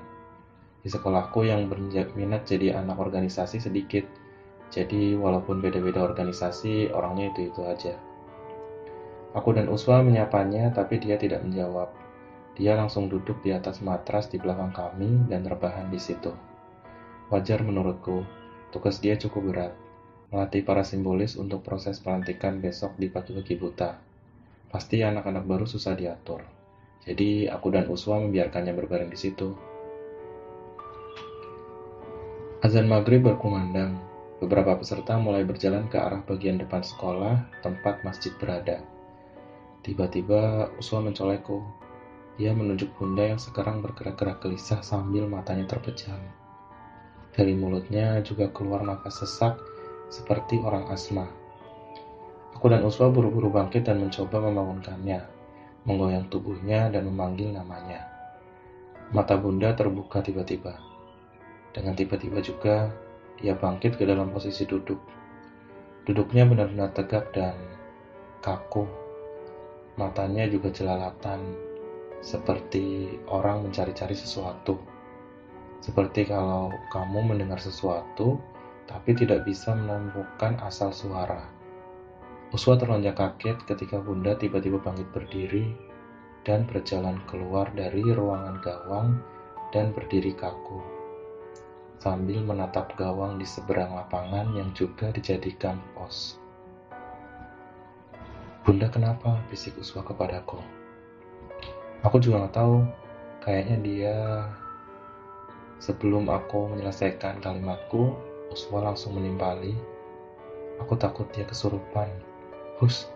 Di 0.84 0.88
sekolahku 0.92 1.48
yang 1.50 1.66
berminat 1.66 2.46
jadi 2.46 2.78
anak 2.78 3.00
organisasi 3.00 3.58
sedikit, 3.58 4.04
jadi 4.72 5.20
walaupun 5.20 5.60
beda-beda 5.60 6.00
organisasi, 6.00 6.88
orangnya 6.96 7.28
itu-itu 7.28 7.60
aja. 7.68 7.92
Aku 9.36 9.52
dan 9.52 9.68
Uswa 9.68 10.00
menyapanya, 10.00 10.72
tapi 10.72 10.96
dia 10.96 11.20
tidak 11.20 11.44
menjawab. 11.44 11.92
Dia 12.56 12.76
langsung 12.76 13.12
duduk 13.12 13.44
di 13.44 13.52
atas 13.52 13.84
matras 13.84 14.32
di 14.32 14.40
belakang 14.40 14.72
kami 14.72 15.28
dan 15.28 15.44
rebahan 15.44 15.92
di 15.92 16.00
situ. 16.00 16.32
Wajar 17.28 17.60
menurutku, 17.64 18.24
tugas 18.72 18.96
dia 19.00 19.16
cukup 19.20 19.52
berat. 19.52 19.72
Melatih 20.32 20.64
para 20.64 20.84
simbolis 20.84 21.36
untuk 21.36 21.60
proses 21.60 22.00
pelantikan 22.00 22.56
besok 22.60 22.96
di 22.96 23.12
pagi-pagi 23.12 23.56
buta. 23.60 24.00
Pasti 24.72 25.04
anak-anak 25.04 25.44
baru 25.44 25.68
susah 25.68 25.92
diatur. 25.92 26.40
Jadi 27.04 27.44
aku 27.44 27.68
dan 27.68 27.88
Uswa 27.92 28.20
membiarkannya 28.24 28.72
berbaring 28.72 29.12
di 29.12 29.20
situ. 29.20 29.52
Azan 32.64 32.88
maghrib 32.88 33.20
berkumandang. 33.20 34.11
Beberapa 34.42 34.74
peserta 34.74 35.14
mulai 35.22 35.46
berjalan 35.46 35.86
ke 35.86 36.02
arah 36.02 36.18
bagian 36.26 36.58
depan 36.58 36.82
sekolah 36.82 37.62
tempat 37.62 38.02
masjid 38.02 38.34
berada. 38.42 38.82
Tiba-tiba 39.86 40.66
Uswa 40.82 40.98
mencolekku. 40.98 41.62
Dia 42.42 42.50
menunjuk 42.50 42.90
bunda 42.98 43.22
yang 43.22 43.38
sekarang 43.38 43.86
bergerak-gerak 43.86 44.42
gelisah 44.42 44.82
sambil 44.82 45.30
matanya 45.30 45.70
terpejam. 45.70 46.18
Dari 47.30 47.54
mulutnya 47.54 48.18
juga 48.26 48.50
keluar 48.50 48.82
nafas 48.82 49.22
sesak 49.22 49.62
seperti 50.10 50.58
orang 50.58 50.90
asma. 50.90 51.30
Aku 52.58 52.66
dan 52.66 52.82
Uswa 52.82 53.14
buru-buru 53.14 53.46
bangkit 53.46 53.86
dan 53.86 54.02
mencoba 54.02 54.42
membangunkannya 54.42 55.22
menggoyang 55.86 56.30
tubuhnya 56.30 56.90
dan 56.90 57.06
memanggil 57.06 57.50
namanya. 57.50 58.06
Mata 59.14 59.38
bunda 59.38 59.70
terbuka 59.74 60.18
tiba-tiba. 60.18 60.78
Dengan 61.74 61.94
tiba-tiba 61.94 62.38
juga, 62.38 62.90
dia 63.42 63.58
bangkit 63.58 63.98
ke 63.98 64.06
dalam 64.06 64.30
posisi 64.30 64.62
duduk. 64.62 65.02
Duduknya 66.06 66.46
benar-benar 66.46 66.94
tegak 66.94 67.34
dan 67.34 67.58
kaku. 68.38 68.86
Matanya 69.98 70.46
juga 70.48 70.70
jelalatan, 70.70 71.52
seperti 72.22 73.18
orang 73.28 73.66
mencari-cari 73.66 74.14
sesuatu. 74.14 74.78
Seperti 75.82 76.30
kalau 76.30 76.70
kamu 76.94 77.34
mendengar 77.34 77.58
sesuatu, 77.58 78.38
tapi 78.86 79.18
tidak 79.18 79.42
bisa 79.42 79.74
menemukan 79.74 80.54
asal 80.62 80.94
suara. 80.94 81.50
Uswa 82.54 82.78
terlonjak 82.78 83.18
kaget 83.18 83.58
ketika 83.66 83.98
Bunda 83.98 84.38
tiba-tiba 84.38 84.78
bangkit 84.78 85.08
berdiri 85.10 85.72
dan 86.46 86.68
berjalan 86.68 87.18
keluar 87.24 87.70
dari 87.74 88.04
ruangan 88.04 88.60
gawang 88.60 89.18
dan 89.72 89.90
berdiri 89.96 90.36
kaku, 90.36 90.84
sambil 92.02 92.42
menatap 92.42 92.98
gawang 92.98 93.38
di 93.38 93.46
seberang 93.46 93.94
lapangan 93.94 94.50
yang 94.58 94.74
juga 94.74 95.14
dijadikan 95.14 95.78
pos. 95.94 96.42
Bunda 98.66 98.90
kenapa? 98.90 99.38
bisik 99.46 99.78
Uswa 99.78 100.02
kepadaku. 100.02 100.58
Aku 102.02 102.18
juga 102.18 102.42
nggak 102.42 102.58
tahu, 102.58 102.82
kayaknya 103.46 103.76
dia 103.86 104.16
Sebelum 105.82 106.30
aku 106.30 106.70
menyelesaikan 106.70 107.42
kalimatku, 107.42 108.14
Uswa 108.54 108.86
langsung 108.86 109.18
menimpali. 109.18 109.74
Aku 110.78 110.94
takut 110.94 111.26
dia 111.34 111.42
kesurupan. 111.42 112.06
Hus, 112.78 113.10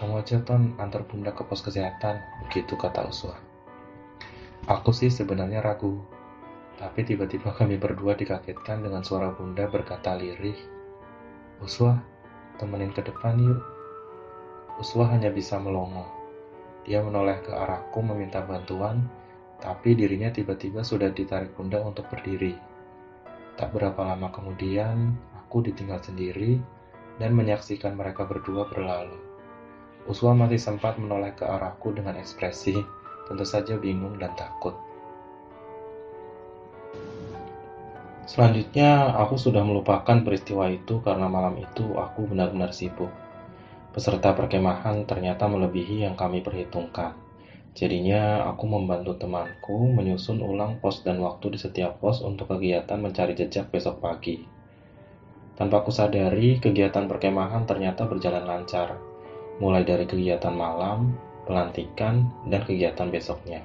kamu 0.00 0.24
aja 0.24 0.40
ton 0.40 0.72
antar 0.80 1.04
bunda 1.04 1.36
ke 1.36 1.44
pos 1.44 1.60
kesehatan, 1.60 2.16
begitu 2.48 2.80
kata 2.80 3.04
Uswa. 3.12 3.36
Aku 4.72 4.96
sih 4.96 5.12
sebenarnya 5.12 5.60
ragu, 5.60 6.00
tapi 6.76 7.08
tiba-tiba 7.08 7.56
kami 7.56 7.80
berdua 7.80 8.12
dikagetkan 8.12 8.84
dengan 8.84 9.00
suara 9.00 9.32
bunda 9.32 9.64
berkata 9.64 10.12
lirih. 10.12 10.56
Uswa, 11.64 11.96
temenin 12.60 12.92
ke 12.92 13.00
depan 13.00 13.40
yuk. 13.40 13.60
Uswa 14.76 15.08
hanya 15.08 15.32
bisa 15.32 15.56
melongo. 15.56 16.04
Dia 16.84 17.00
menoleh 17.00 17.40
ke 17.40 17.50
arahku 17.50 18.04
meminta 18.04 18.44
bantuan, 18.44 19.08
tapi 19.56 19.96
dirinya 19.96 20.28
tiba-tiba 20.28 20.84
sudah 20.84 21.08
ditarik 21.08 21.56
bunda 21.56 21.80
untuk 21.80 22.12
berdiri. 22.12 22.52
Tak 23.56 23.72
berapa 23.72 23.96
lama 24.04 24.28
kemudian, 24.28 25.16
aku 25.32 25.64
ditinggal 25.64 26.04
sendiri 26.04 26.60
dan 27.16 27.32
menyaksikan 27.32 27.96
mereka 27.96 28.28
berdua 28.28 28.68
berlalu. 28.68 29.16
Uswa 30.04 30.36
masih 30.36 30.60
sempat 30.60 31.00
menoleh 31.00 31.32
ke 31.32 31.42
arahku 31.48 31.96
dengan 31.96 32.20
ekspresi 32.20 32.76
tentu 33.26 33.42
saja 33.42 33.74
bingung 33.80 34.20
dan 34.20 34.36
takut. 34.38 34.76
Selanjutnya, 38.26 39.14
aku 39.14 39.38
sudah 39.38 39.62
melupakan 39.62 40.18
peristiwa 40.26 40.66
itu 40.66 40.98
karena 40.98 41.30
malam 41.30 41.62
itu 41.62 41.94
aku 41.94 42.26
benar-benar 42.26 42.74
sibuk. 42.74 43.08
Peserta 43.94 44.34
perkemahan 44.34 45.06
ternyata 45.06 45.46
melebihi 45.46 46.02
yang 46.02 46.18
kami 46.18 46.42
perhitungkan. 46.42 47.14
Jadinya 47.76 48.50
aku 48.50 48.66
membantu 48.66 49.14
temanku 49.14 49.78
menyusun 49.94 50.42
ulang 50.42 50.82
pos 50.82 51.06
dan 51.06 51.22
waktu 51.22 51.54
di 51.54 51.58
setiap 51.62 52.02
pos 52.02 52.18
untuk 52.18 52.50
kegiatan 52.50 52.98
mencari 52.98 53.38
jejak 53.38 53.70
besok 53.70 54.02
pagi. 54.02 54.42
Tanpa 55.54 55.86
aku 55.86 55.94
sadari, 55.94 56.58
kegiatan 56.58 57.06
perkemahan 57.06 57.62
ternyata 57.62 58.10
berjalan 58.10 58.42
lancar, 58.42 58.98
mulai 59.62 59.86
dari 59.86 60.04
kegiatan 60.04 60.52
malam, 60.52 61.14
pelantikan, 61.46 62.26
dan 62.50 62.66
kegiatan 62.66 63.08
besoknya. 63.08 63.62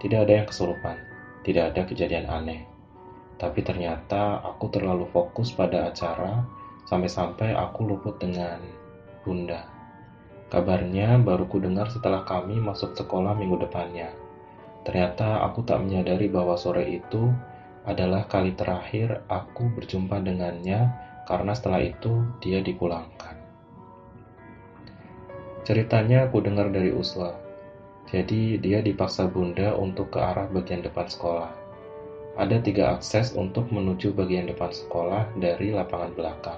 Tidak 0.00 0.24
ada 0.24 0.42
yang 0.42 0.46
kesurupan, 0.48 0.96
tidak 1.44 1.76
ada 1.76 1.84
kejadian 1.84 2.26
aneh. 2.26 2.79
Tapi 3.40 3.64
ternyata 3.64 4.44
aku 4.44 4.68
terlalu 4.68 5.08
fokus 5.08 5.56
pada 5.56 5.88
acara 5.88 6.44
sampai-sampai 6.84 7.56
aku 7.56 7.88
luput 7.88 8.20
dengan 8.20 8.60
Bunda. 9.24 9.64
Kabarnya 10.52 11.16
baru 11.22 11.48
ku 11.48 11.56
dengar 11.56 11.88
setelah 11.88 12.26
kami 12.28 12.60
masuk 12.60 12.92
sekolah 12.92 13.32
minggu 13.32 13.64
depannya. 13.64 14.12
Ternyata 14.84 15.40
aku 15.46 15.64
tak 15.64 15.80
menyadari 15.80 16.28
bahwa 16.28 16.60
sore 16.60 16.84
itu 16.84 17.32
adalah 17.88 18.28
kali 18.28 18.52
terakhir 18.58 19.24
aku 19.30 19.72
berjumpa 19.72 20.20
dengannya 20.20 20.90
karena 21.24 21.52
setelah 21.54 21.80
itu 21.80 22.26
dia 22.42 22.60
dipulangkan. 22.60 23.38
Ceritanya 25.62 26.26
aku 26.26 26.42
dengar 26.42 26.74
dari 26.74 26.90
Uswa. 26.90 27.30
Jadi 28.10 28.58
dia 28.58 28.82
dipaksa 28.82 29.30
bunda 29.30 29.78
untuk 29.78 30.10
ke 30.10 30.18
arah 30.18 30.50
bagian 30.50 30.82
depan 30.82 31.06
sekolah. 31.06 31.59
Ada 32.40 32.56
tiga 32.64 32.96
akses 32.96 33.36
untuk 33.36 33.68
menuju 33.68 34.16
bagian 34.16 34.48
depan 34.48 34.72
sekolah 34.72 35.36
dari 35.36 35.76
lapangan 35.76 36.16
belakang. 36.16 36.56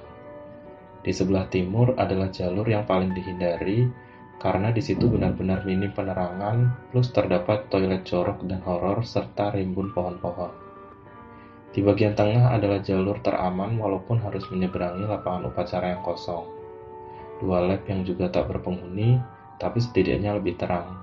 Di 1.03 1.11
sebelah 1.11 1.51
timur 1.51 1.99
adalah 1.99 2.31
jalur 2.31 2.62
yang 2.71 2.87
paling 2.87 3.11
dihindari 3.11 3.90
karena 4.38 4.71
di 4.71 4.79
situ 4.79 5.11
benar-benar 5.11 5.66
minim 5.66 5.90
penerangan 5.90 6.71
plus 6.95 7.11
terdapat 7.11 7.66
toilet 7.66 8.07
jorok 8.07 8.47
dan 8.47 8.62
horor 8.62 9.03
serta 9.03 9.51
rimbun 9.59 9.90
pohon-pohon. 9.90 10.55
Di 11.75 11.83
bagian 11.83 12.14
tengah 12.14 12.55
adalah 12.55 12.79
jalur 12.79 13.18
teraman 13.18 13.75
walaupun 13.75 14.23
harus 14.23 14.47
menyeberangi 14.55 15.03
lapangan 15.03 15.51
upacara 15.51 15.99
yang 15.99 16.03
kosong. 16.07 16.47
Dua 17.42 17.59
lab 17.59 17.83
yang 17.90 18.07
juga 18.07 18.31
tak 18.31 18.47
berpenghuni, 18.55 19.18
tapi 19.59 19.83
setidaknya 19.83 20.38
lebih 20.38 20.55
terang. 20.55 21.03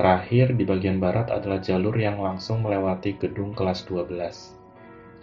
Terakhir, 0.00 0.56
di 0.56 0.64
bagian 0.64 0.96
barat 0.96 1.28
adalah 1.28 1.60
jalur 1.60 1.92
yang 1.92 2.24
langsung 2.24 2.64
melewati 2.64 3.20
gedung 3.20 3.52
kelas 3.52 3.84
12. 3.84 4.56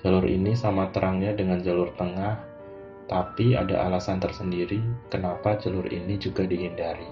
Jalur 0.06 0.22
ini 0.30 0.54
sama 0.54 0.94
terangnya 0.94 1.34
dengan 1.34 1.66
jalur 1.66 1.90
tengah 1.98 2.38
tapi 3.10 3.58
ada 3.58 3.90
alasan 3.90 4.22
tersendiri 4.22 4.78
kenapa 5.10 5.58
jalur 5.58 5.88
ini 5.90 6.22
juga 6.22 6.46
dihindari. 6.46 7.10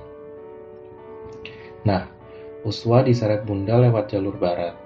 Nah, 1.89 2.05
Uswa 2.61 3.01
diseret 3.01 3.49
bunda 3.49 3.81
lewat 3.81 4.13
jalur 4.13 4.37
barat. 4.37 4.77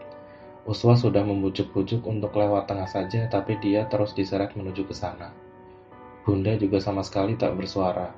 Uswa 0.63 0.96
sudah 0.96 1.28
membujuk-bujuk 1.28 2.08
untuk 2.08 2.32
lewat 2.32 2.72
tengah 2.72 2.88
saja, 2.88 3.28
tapi 3.28 3.60
dia 3.60 3.92
terus 3.92 4.15
diseret 4.15 4.56
menuju 4.56 4.88
ke 4.88 4.96
sana. 4.96 5.36
Bunda 6.24 6.56
juga 6.56 6.80
sama 6.80 7.04
sekali 7.04 7.36
tak 7.36 7.60
bersuara. 7.60 8.15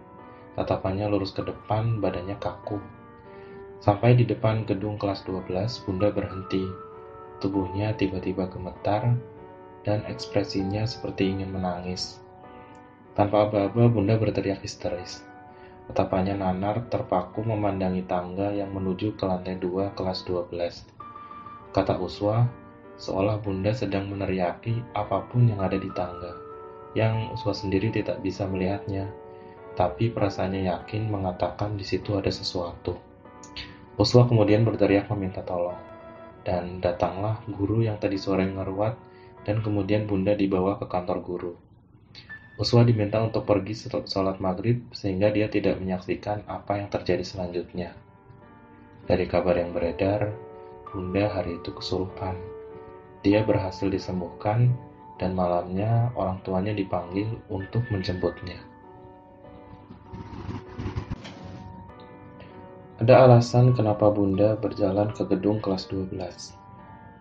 Tatapannya 0.54 1.10
lurus 1.10 1.34
ke 1.34 1.42
depan, 1.42 1.98
badannya 1.98 2.38
kaku. 2.38 3.01
Sampai 3.82 4.14
di 4.14 4.30
depan 4.30 4.62
gedung 4.70 5.02
kelas 5.02 5.26
12, 5.26 5.82
Bunda 5.90 6.14
berhenti. 6.14 6.70
Tubuhnya 7.42 7.98
tiba-tiba 7.98 8.46
gemetar, 8.46 9.18
dan 9.82 10.06
ekspresinya 10.06 10.86
seperti 10.86 11.34
ingin 11.34 11.50
menangis. 11.50 12.22
Tanpa 13.18 13.50
aba-aba, 13.50 13.90
Bunda 13.90 14.22
berteriak 14.22 14.62
histeris. 14.62 15.26
Tatapannya 15.90 16.38
nanar 16.38 16.86
terpaku 16.94 17.42
memandangi 17.42 18.06
tangga 18.06 18.54
yang 18.54 18.70
menuju 18.70 19.18
ke 19.18 19.26
lantai 19.26 19.58
dua 19.58 19.90
kelas 19.98 20.30
12. 20.30 21.74
Kata 21.74 21.98
Uswa, 21.98 22.46
seolah 23.02 23.42
Bunda 23.42 23.74
sedang 23.74 24.14
meneriaki 24.14 24.78
apa 24.94 25.26
pun 25.26 25.50
yang 25.50 25.58
ada 25.58 25.82
di 25.82 25.90
tangga, 25.98 26.38
yang 26.94 27.34
Uswa 27.34 27.58
sendiri 27.58 27.90
tidak 27.90 28.22
bisa 28.22 28.46
melihatnya, 28.46 29.10
tapi 29.74 30.14
perasaannya 30.14 30.70
yakin 30.70 31.10
mengatakan 31.10 31.74
di 31.74 31.84
situ 31.84 32.14
ada 32.14 32.30
sesuatu. 32.30 33.10
Uswa 34.00 34.24
kemudian 34.28 34.64
berteriak 34.64 35.12
meminta 35.12 35.44
tolong, 35.44 35.78
dan 36.48 36.80
datanglah 36.80 37.44
guru 37.50 37.84
yang 37.84 38.00
tadi 38.00 38.16
sore 38.16 38.48
ngeruat, 38.48 38.96
dan 39.44 39.60
kemudian 39.60 40.08
Bunda 40.08 40.38
dibawa 40.38 40.78
ke 40.80 40.86
kantor 40.88 41.20
guru. 41.26 41.54
Uswa 42.62 42.86
diminta 42.86 43.18
untuk 43.24 43.48
pergi 43.50 43.74
sholat 43.88 44.38
maghrib 44.38 44.86
sehingga 44.94 45.34
dia 45.34 45.50
tidak 45.50 45.82
menyaksikan 45.82 46.46
apa 46.46 46.78
yang 46.78 46.94
terjadi 46.94 47.26
selanjutnya. 47.26 47.98
Dari 49.10 49.26
kabar 49.26 49.58
yang 49.58 49.74
beredar, 49.74 50.30
Bunda 50.92 51.32
hari 51.32 51.58
itu 51.58 51.74
kesurupan. 51.74 52.38
Dia 53.26 53.42
berhasil 53.42 53.90
disembuhkan 53.90 54.76
dan 55.18 55.34
malamnya 55.34 56.12
orang 56.14 56.38
tuanya 56.46 56.76
dipanggil 56.76 57.40
untuk 57.50 57.82
menjemputnya. 57.90 58.62
Ada 63.02 63.26
alasan 63.26 63.74
kenapa 63.74 64.14
Bunda 64.14 64.54
berjalan 64.62 65.10
ke 65.10 65.26
gedung 65.26 65.58
kelas 65.58 65.90
12. 65.90 66.54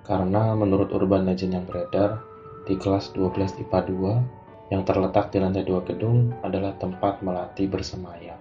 Karena 0.05 0.53
menurut 0.53 0.93
urban 0.93 1.25
legend 1.25 1.57
yang 1.57 1.65
beredar, 1.65 2.21
di 2.69 2.77
kelas 2.77 3.17
12 3.17 3.57
IPA 3.65 3.89
2 3.89 4.77
yang 4.77 4.85
terletak 4.85 5.33
di 5.33 5.41
lantai 5.41 5.65
dua 5.65 5.81
gedung 5.81 6.37
adalah 6.45 6.77
tempat 6.77 7.25
Melati 7.25 7.65
bersemayam. 7.65 8.37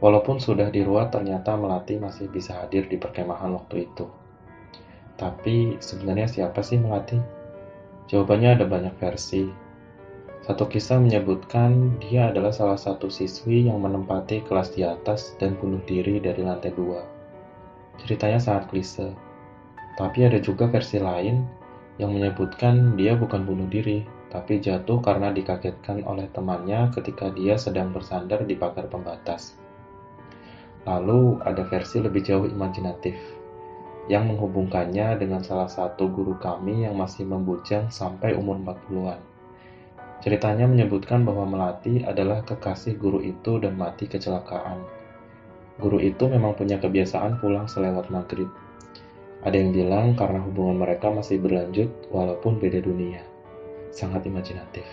Walaupun 0.00 0.40
sudah 0.40 0.72
diruat, 0.72 1.12
ternyata 1.12 1.52
Melati 1.60 2.00
masih 2.00 2.32
bisa 2.32 2.64
hadir 2.64 2.88
di 2.88 2.96
perkemahan 2.96 3.52
waktu 3.52 3.84
itu. 3.84 4.08
Tapi 5.20 5.84
sebenarnya 5.84 6.32
siapa 6.32 6.64
sih 6.64 6.80
Melati? 6.80 7.20
Jawabannya 8.08 8.56
ada 8.56 8.64
banyak 8.64 8.96
versi. 8.96 9.59
Satu 10.40 10.64
kisah 10.64 10.96
menyebutkan 10.96 12.00
dia 12.00 12.32
adalah 12.32 12.48
salah 12.48 12.80
satu 12.80 13.12
siswi 13.12 13.68
yang 13.68 13.84
menempati 13.84 14.40
kelas 14.48 14.72
di 14.72 14.80
atas 14.80 15.36
dan 15.36 15.52
bunuh 15.60 15.84
diri 15.84 16.16
dari 16.16 16.40
lantai 16.40 16.72
dua. 16.72 17.04
Ceritanya 18.00 18.40
sangat 18.40 18.72
klise. 18.72 19.12
Tapi 20.00 20.24
ada 20.24 20.40
juga 20.40 20.64
versi 20.64 20.96
lain 20.96 21.44
yang 22.00 22.16
menyebutkan 22.16 22.96
dia 22.96 23.12
bukan 23.20 23.44
bunuh 23.44 23.68
diri, 23.68 24.00
tapi 24.32 24.56
jatuh 24.56 25.04
karena 25.04 25.28
dikagetkan 25.28 26.00
oleh 26.08 26.24
temannya 26.32 26.88
ketika 26.96 27.28
dia 27.36 27.60
sedang 27.60 27.92
bersandar 27.92 28.48
di 28.48 28.56
pagar 28.56 28.88
pembatas. 28.88 29.60
Lalu 30.88 31.36
ada 31.44 31.68
versi 31.68 32.00
lebih 32.00 32.24
jauh 32.24 32.48
imajinatif, 32.48 33.20
yang 34.08 34.24
menghubungkannya 34.32 35.20
dengan 35.20 35.44
salah 35.44 35.68
satu 35.68 36.08
guru 36.08 36.40
kami 36.40 36.88
yang 36.88 36.96
masih 36.96 37.28
membujang 37.28 37.92
sampai 37.92 38.32
umur 38.32 38.56
40-an. 38.56 39.29
Ceritanya 40.20 40.68
menyebutkan 40.68 41.24
bahwa 41.24 41.48
Melati 41.48 42.04
adalah 42.04 42.44
kekasih 42.44 43.00
guru 43.00 43.24
itu 43.24 43.56
dan 43.56 43.80
mati 43.80 44.04
kecelakaan. 44.04 44.84
Guru 45.80 45.96
itu 45.96 46.28
memang 46.28 46.52
punya 46.52 46.76
kebiasaan 46.76 47.40
pulang 47.40 47.64
selewat 47.64 48.12
maghrib. 48.12 48.52
Ada 49.40 49.56
yang 49.56 49.72
bilang 49.72 50.12
karena 50.12 50.44
hubungan 50.44 50.84
mereka 50.84 51.08
masih 51.08 51.40
berlanjut 51.40 51.88
walaupun 52.12 52.60
beda 52.60 52.84
dunia. 52.84 53.24
Sangat 53.88 54.28
imajinatif. 54.28 54.84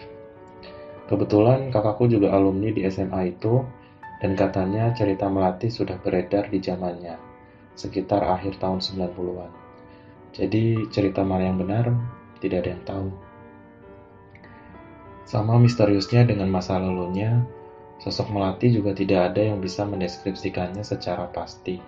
Kebetulan 1.12 1.76
kakakku 1.76 2.08
juga 2.08 2.32
alumni 2.32 2.72
di 2.72 2.88
SMA 2.88 3.36
itu 3.36 3.68
dan 4.24 4.32
katanya 4.40 4.96
cerita 4.96 5.28
Melati 5.28 5.68
sudah 5.68 6.00
beredar 6.00 6.48
di 6.48 6.64
zamannya, 6.64 7.20
sekitar 7.76 8.24
akhir 8.24 8.64
tahun 8.64 8.80
90-an. 8.80 9.52
Jadi 10.32 10.88
cerita 10.88 11.22
mana 11.28 11.52
yang 11.52 11.60
benar, 11.60 11.92
tidak 12.40 12.64
ada 12.64 12.70
yang 12.72 12.84
tahu. 12.88 13.27
Sama 15.28 15.60
misteriusnya 15.60 16.24
dengan 16.24 16.48
masa 16.48 16.80
lalunya, 16.80 17.44
sosok 18.00 18.32
Melati 18.32 18.72
juga 18.72 18.96
tidak 18.96 19.36
ada 19.36 19.52
yang 19.52 19.60
bisa 19.60 19.84
mendeskripsikannya 19.84 20.88
secara 20.88 21.28
pasti. 21.28 21.84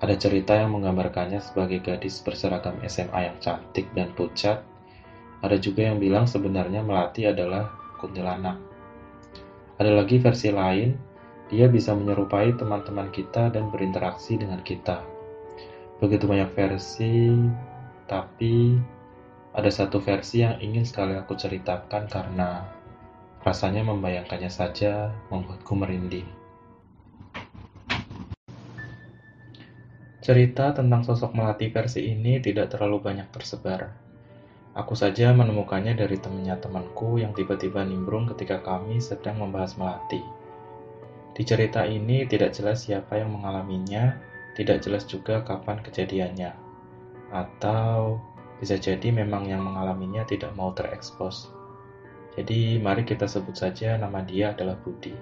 Ada 0.00 0.16
cerita 0.16 0.56
yang 0.56 0.72
menggambarkannya 0.72 1.36
sebagai 1.44 1.84
gadis 1.84 2.24
berseragam 2.24 2.80
SMA 2.88 3.28
yang 3.28 3.36
cantik 3.44 3.92
dan 3.92 4.16
pucat. 4.16 4.64
Ada 5.44 5.60
juga 5.60 5.92
yang 5.92 6.00
bilang 6.00 6.24
sebenarnya 6.24 6.80
Melati 6.80 7.28
adalah 7.28 7.76
kuntilanak. 8.00 8.56
Ada 9.76 10.00
lagi 10.00 10.16
versi 10.16 10.48
lain, 10.48 10.96
dia 11.52 11.68
bisa 11.68 11.92
menyerupai 11.92 12.56
teman-teman 12.56 13.12
kita 13.12 13.52
dan 13.52 13.68
berinteraksi 13.68 14.40
dengan 14.40 14.64
kita. 14.64 15.04
Begitu 16.00 16.24
banyak 16.24 16.56
versi, 16.56 17.36
tapi 18.08 18.80
ada 19.50 19.66
satu 19.66 19.98
versi 19.98 20.46
yang 20.46 20.62
ingin 20.62 20.86
sekali 20.86 21.18
aku 21.18 21.34
ceritakan 21.34 22.06
karena 22.06 22.70
rasanya 23.42 23.82
membayangkannya 23.82 24.52
saja 24.52 25.10
membuatku 25.32 25.74
merinding. 25.74 26.28
Cerita 30.20 30.70
tentang 30.76 31.02
sosok 31.02 31.34
Melati 31.34 31.72
versi 31.72 32.06
ini 32.12 32.38
tidak 32.38 32.76
terlalu 32.76 33.02
banyak 33.02 33.32
tersebar. 33.34 33.90
Aku 34.76 34.94
saja 34.94 35.34
menemukannya 35.34 35.98
dari 35.98 36.14
temannya 36.20 36.54
temanku 36.62 37.18
yang 37.18 37.34
tiba-tiba 37.34 37.82
nimbrung 37.82 38.30
ketika 38.30 38.62
kami 38.62 39.02
sedang 39.02 39.42
membahas 39.42 39.74
Melati. 39.74 40.22
Di 41.34 41.42
cerita 41.42 41.82
ini 41.88 42.22
tidak 42.28 42.54
jelas 42.54 42.86
siapa 42.86 43.18
yang 43.18 43.34
mengalaminya, 43.34 44.14
tidak 44.54 44.84
jelas 44.84 45.08
juga 45.08 45.42
kapan 45.42 45.82
kejadiannya, 45.82 46.52
atau 47.32 48.20
bisa 48.60 48.76
jadi 48.76 49.08
memang 49.08 49.48
yang 49.48 49.64
mengalaminya 49.64 50.22
tidak 50.28 50.52
mau 50.52 50.70
terekspos. 50.76 51.48
Jadi 52.36 52.78
mari 52.78 53.02
kita 53.02 53.24
sebut 53.26 53.56
saja 53.56 53.96
nama 53.96 54.20
dia 54.22 54.52
adalah 54.52 54.76
Budi. 54.78 55.16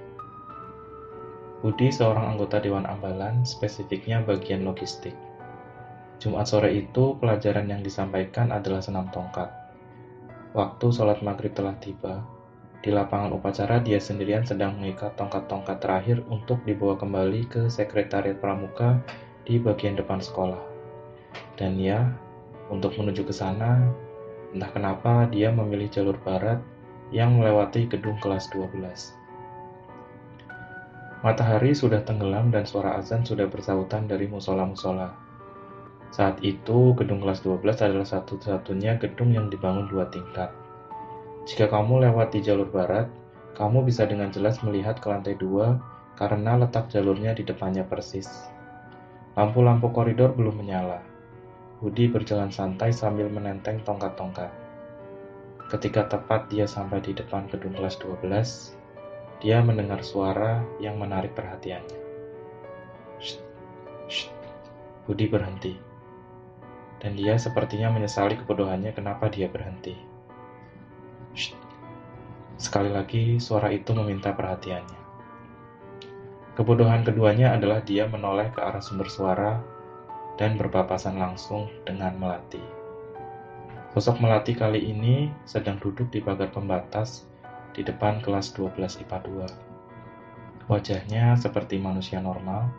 Budi 1.63 1.89
seorang 1.91 2.35
anggota 2.35 2.59
Dewan 2.61 2.85
Ambalan, 2.85 3.47
spesifiknya 3.47 4.23
bagian 4.23 4.63
logistik. 4.67 5.15
Jumat 6.19 6.51
sore 6.51 6.75
itu 6.75 7.15
pelajaran 7.19 7.71
yang 7.71 7.83
disampaikan 7.83 8.51
adalah 8.51 8.83
senam 8.83 9.07
tongkat. 9.15 9.51
Waktu 10.55 10.87
sholat 10.91 11.23
maghrib 11.23 11.55
telah 11.55 11.79
tiba, 11.79 12.27
di 12.79 12.95
lapangan 12.95 13.35
upacara 13.35 13.83
dia 13.83 13.99
sendirian 13.99 14.47
sedang 14.47 14.79
mengikat 14.79 15.19
tongkat-tongkat 15.19 15.83
terakhir 15.83 16.23
untuk 16.31 16.63
dibawa 16.63 16.95
kembali 16.95 17.51
ke 17.51 17.63
sekretariat 17.67 18.39
pramuka 18.39 19.03
di 19.43 19.59
bagian 19.59 19.99
depan 19.99 20.23
sekolah. 20.23 20.63
Dan 21.59 21.75
ya, 21.79 22.07
untuk 22.69 22.97
menuju 22.97 23.25
ke 23.25 23.35
sana, 23.35 23.93
entah 24.53 24.71
kenapa 24.73 25.29
dia 25.29 25.53
memilih 25.53 25.89
jalur 25.93 26.17
barat 26.25 26.61
yang 27.13 27.41
melewati 27.41 27.89
gedung 27.89 28.17
kelas 28.21 28.49
12. 28.53 29.17
Matahari 31.19 31.75
sudah 31.75 32.05
tenggelam 32.07 32.55
dan 32.55 32.63
suara 32.63 32.95
azan 33.01 33.27
sudah 33.27 33.51
bersautan 33.51 34.07
dari 34.07 34.31
musola-musola. 34.31 35.17
Saat 36.15 36.41
itu, 36.47 36.95
gedung 36.95 37.21
kelas 37.21 37.43
12 37.43 37.85
adalah 37.85 38.07
satu-satunya 38.07 38.97
gedung 39.03 39.35
yang 39.35 39.51
dibangun 39.51 39.91
dua 39.91 40.09
tingkat. 40.09 40.55
Jika 41.45 41.69
kamu 41.69 42.07
lewat 42.09 42.33
di 42.33 42.41
jalur 42.45 42.69
barat, 42.71 43.11
kamu 43.59 43.83
bisa 43.83 44.07
dengan 44.07 44.31
jelas 44.31 44.63
melihat 44.63 45.03
ke 45.03 45.11
lantai 45.11 45.35
dua 45.35 45.81
karena 46.15 46.55
letak 46.55 46.87
jalurnya 46.93 47.35
di 47.35 47.43
depannya 47.43 47.83
persis. 47.83 48.29
Lampu-lampu 49.35 49.91
koridor 49.91 50.35
belum 50.39 50.61
menyala. 50.63 51.03
Budi 51.79 52.11
berjalan 52.11 52.51
santai 52.51 52.91
sambil 52.91 53.31
menenteng 53.31 53.79
tongkat-tongkat. 53.87 54.51
Ketika 55.71 56.11
tepat 56.11 56.51
dia 56.51 56.67
sampai 56.67 56.99
di 56.99 57.15
depan 57.15 57.47
gedung 57.47 57.71
kelas 57.79 57.95
12, 58.03 58.75
dia 59.39 59.63
mendengar 59.63 60.03
suara 60.03 60.67
yang 60.83 60.99
menarik 60.99 61.39
perhatiannya. 61.39 62.03
Shh. 63.23 64.27
Budi 65.07 65.31
berhenti. 65.31 65.79
Dan 66.99 67.15
dia 67.15 67.39
sepertinya 67.39 67.95
menyesali 67.95 68.35
kebodohannya 68.43 68.91
kenapa 68.91 69.31
dia 69.31 69.47
berhenti. 69.47 69.95
Shh. 71.39 71.55
Sekali 72.59 72.91
lagi 72.91 73.39
suara 73.39 73.71
itu 73.71 73.95
meminta 73.95 74.35
perhatiannya. 74.35 74.99
Kebodohan 76.59 77.07
keduanya 77.07 77.55
adalah 77.55 77.87
dia 77.87 78.11
menoleh 78.11 78.51
ke 78.51 78.59
arah 78.59 78.83
sumber 78.83 79.07
suara 79.07 79.78
dan 80.39 80.55
berpapasan 80.55 81.19
langsung 81.19 81.67
dengan 81.83 82.15
Melati. 82.17 82.63
Sosok 83.93 84.23
Melati 84.23 84.55
kali 84.55 84.79
ini 84.79 85.27
sedang 85.43 85.83
duduk 85.83 86.07
di 86.15 86.23
pagar 86.23 86.55
pembatas 86.55 87.27
di 87.75 87.83
depan 87.83 88.23
kelas 88.23 88.55
12 88.55 89.03
IPA 89.03 89.19
2. 90.71 90.71
Wajahnya 90.71 91.35
seperti 91.35 91.83
manusia 91.83 92.23
normal, 92.23 92.71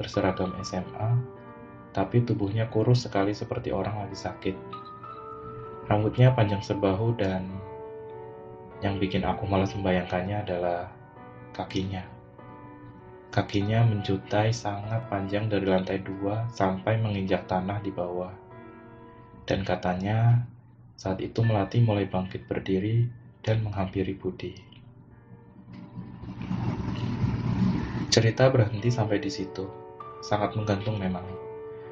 berseragam 0.00 0.56
SMA, 0.64 1.20
tapi 1.92 2.24
tubuhnya 2.24 2.72
kurus 2.72 3.04
sekali 3.04 3.36
seperti 3.36 3.68
orang 3.68 4.08
lagi 4.08 4.16
sakit. 4.16 4.56
Rambutnya 5.92 6.32
panjang 6.32 6.64
sebahu 6.64 7.12
dan 7.20 7.46
yang 8.80 8.96
bikin 8.96 9.24
aku 9.24 9.44
malas 9.44 9.76
membayangkannya 9.76 10.40
adalah 10.40 10.88
kakinya. 11.52 12.15
Kakinya 13.36 13.84
menjutai 13.84 14.48
sangat 14.48 15.12
panjang 15.12 15.52
dari 15.52 15.68
lantai 15.68 16.00
dua 16.00 16.48
sampai 16.56 16.96
menginjak 16.96 17.44
tanah 17.44 17.84
di 17.84 17.92
bawah. 17.92 18.32
Dan 19.44 19.60
katanya, 19.60 20.40
saat 20.96 21.20
itu 21.20 21.44
Melati 21.44 21.84
mulai 21.84 22.08
bangkit 22.08 22.48
berdiri 22.48 23.04
dan 23.44 23.60
menghampiri 23.60 24.16
Budi. 24.16 24.56
Cerita 28.08 28.48
berhenti 28.48 28.88
sampai 28.88 29.20
di 29.20 29.28
situ. 29.28 29.68
Sangat 30.24 30.56
menggantung 30.56 30.96
memang. 30.96 31.28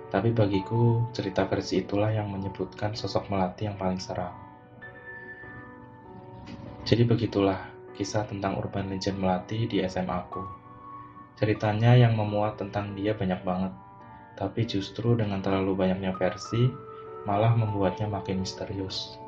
Tapi 0.09 0.33
bagiku, 0.33 1.13
cerita 1.13 1.45
versi 1.45 1.85
itulah 1.85 2.09
yang 2.09 2.33
menyebutkan 2.33 2.97
sosok 2.97 3.29
Melati 3.29 3.69
yang 3.69 3.77
paling 3.77 4.01
seram. 4.01 4.33
Jadi 6.89 7.05
begitulah 7.05 7.69
kisah 7.93 8.25
tentang 8.25 8.57
urban 8.57 8.89
legend 8.89 9.21
Melati 9.21 9.69
di 9.69 9.85
SMA 9.85 10.17
aku. 10.17 10.64
Ceritanya 11.35 11.99
yang 11.99 12.15
memuat 12.15 12.63
tentang 12.63 12.95
dia 12.95 13.11
banyak 13.11 13.43
banget, 13.43 13.75
tapi 14.39 14.67
justru 14.71 15.19
dengan 15.19 15.43
terlalu 15.43 15.75
banyaknya 15.75 16.15
versi, 16.15 16.71
malah 17.27 17.51
membuatnya 17.59 18.07
makin 18.07 18.47
misterius. 18.47 19.19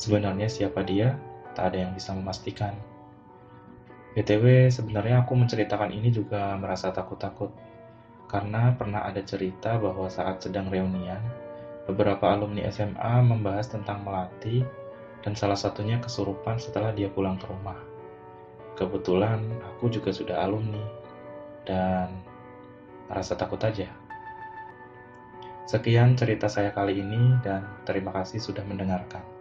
Sebenarnya 0.00 0.48
siapa 0.48 0.80
dia, 0.80 1.20
tak 1.52 1.72
ada 1.72 1.84
yang 1.84 1.92
bisa 1.92 2.16
memastikan. 2.16 2.72
BTW, 4.16 4.70
sebenarnya 4.70 5.26
aku 5.26 5.36
menceritakan 5.36 5.90
ini 5.92 6.08
juga 6.08 6.56
merasa 6.56 6.88
takut-takut, 6.94 7.52
karena 8.30 8.72
pernah 8.72 9.04
ada 9.04 9.20
cerita 9.20 9.76
bahwa 9.76 10.08
saat 10.08 10.40
sedang 10.40 10.72
reunian, 10.72 11.20
beberapa 11.84 12.32
alumni 12.32 12.64
SMA 12.72 13.20
membahas 13.20 13.68
tentang 13.68 14.00
Melati, 14.00 14.64
dan 15.20 15.36
salah 15.36 15.60
satunya 15.60 16.00
kesurupan 16.00 16.56
setelah 16.56 16.94
dia 16.96 17.12
pulang 17.12 17.36
ke 17.36 17.44
rumah. 17.52 17.76
Kebetulan, 18.80 19.44
aku 19.72 19.92
juga 19.92 20.14
sudah 20.14 20.40
alumni, 20.46 21.03
dan 21.68 22.12
rasa 23.10 23.36
takut 23.36 23.60
aja. 23.60 23.90
Sekian 25.64 26.12
cerita 26.14 26.46
saya 26.46 26.70
kali 26.70 27.00
ini 27.00 27.40
dan 27.40 27.64
terima 27.88 28.12
kasih 28.12 28.38
sudah 28.38 28.62
mendengarkan. 28.68 29.33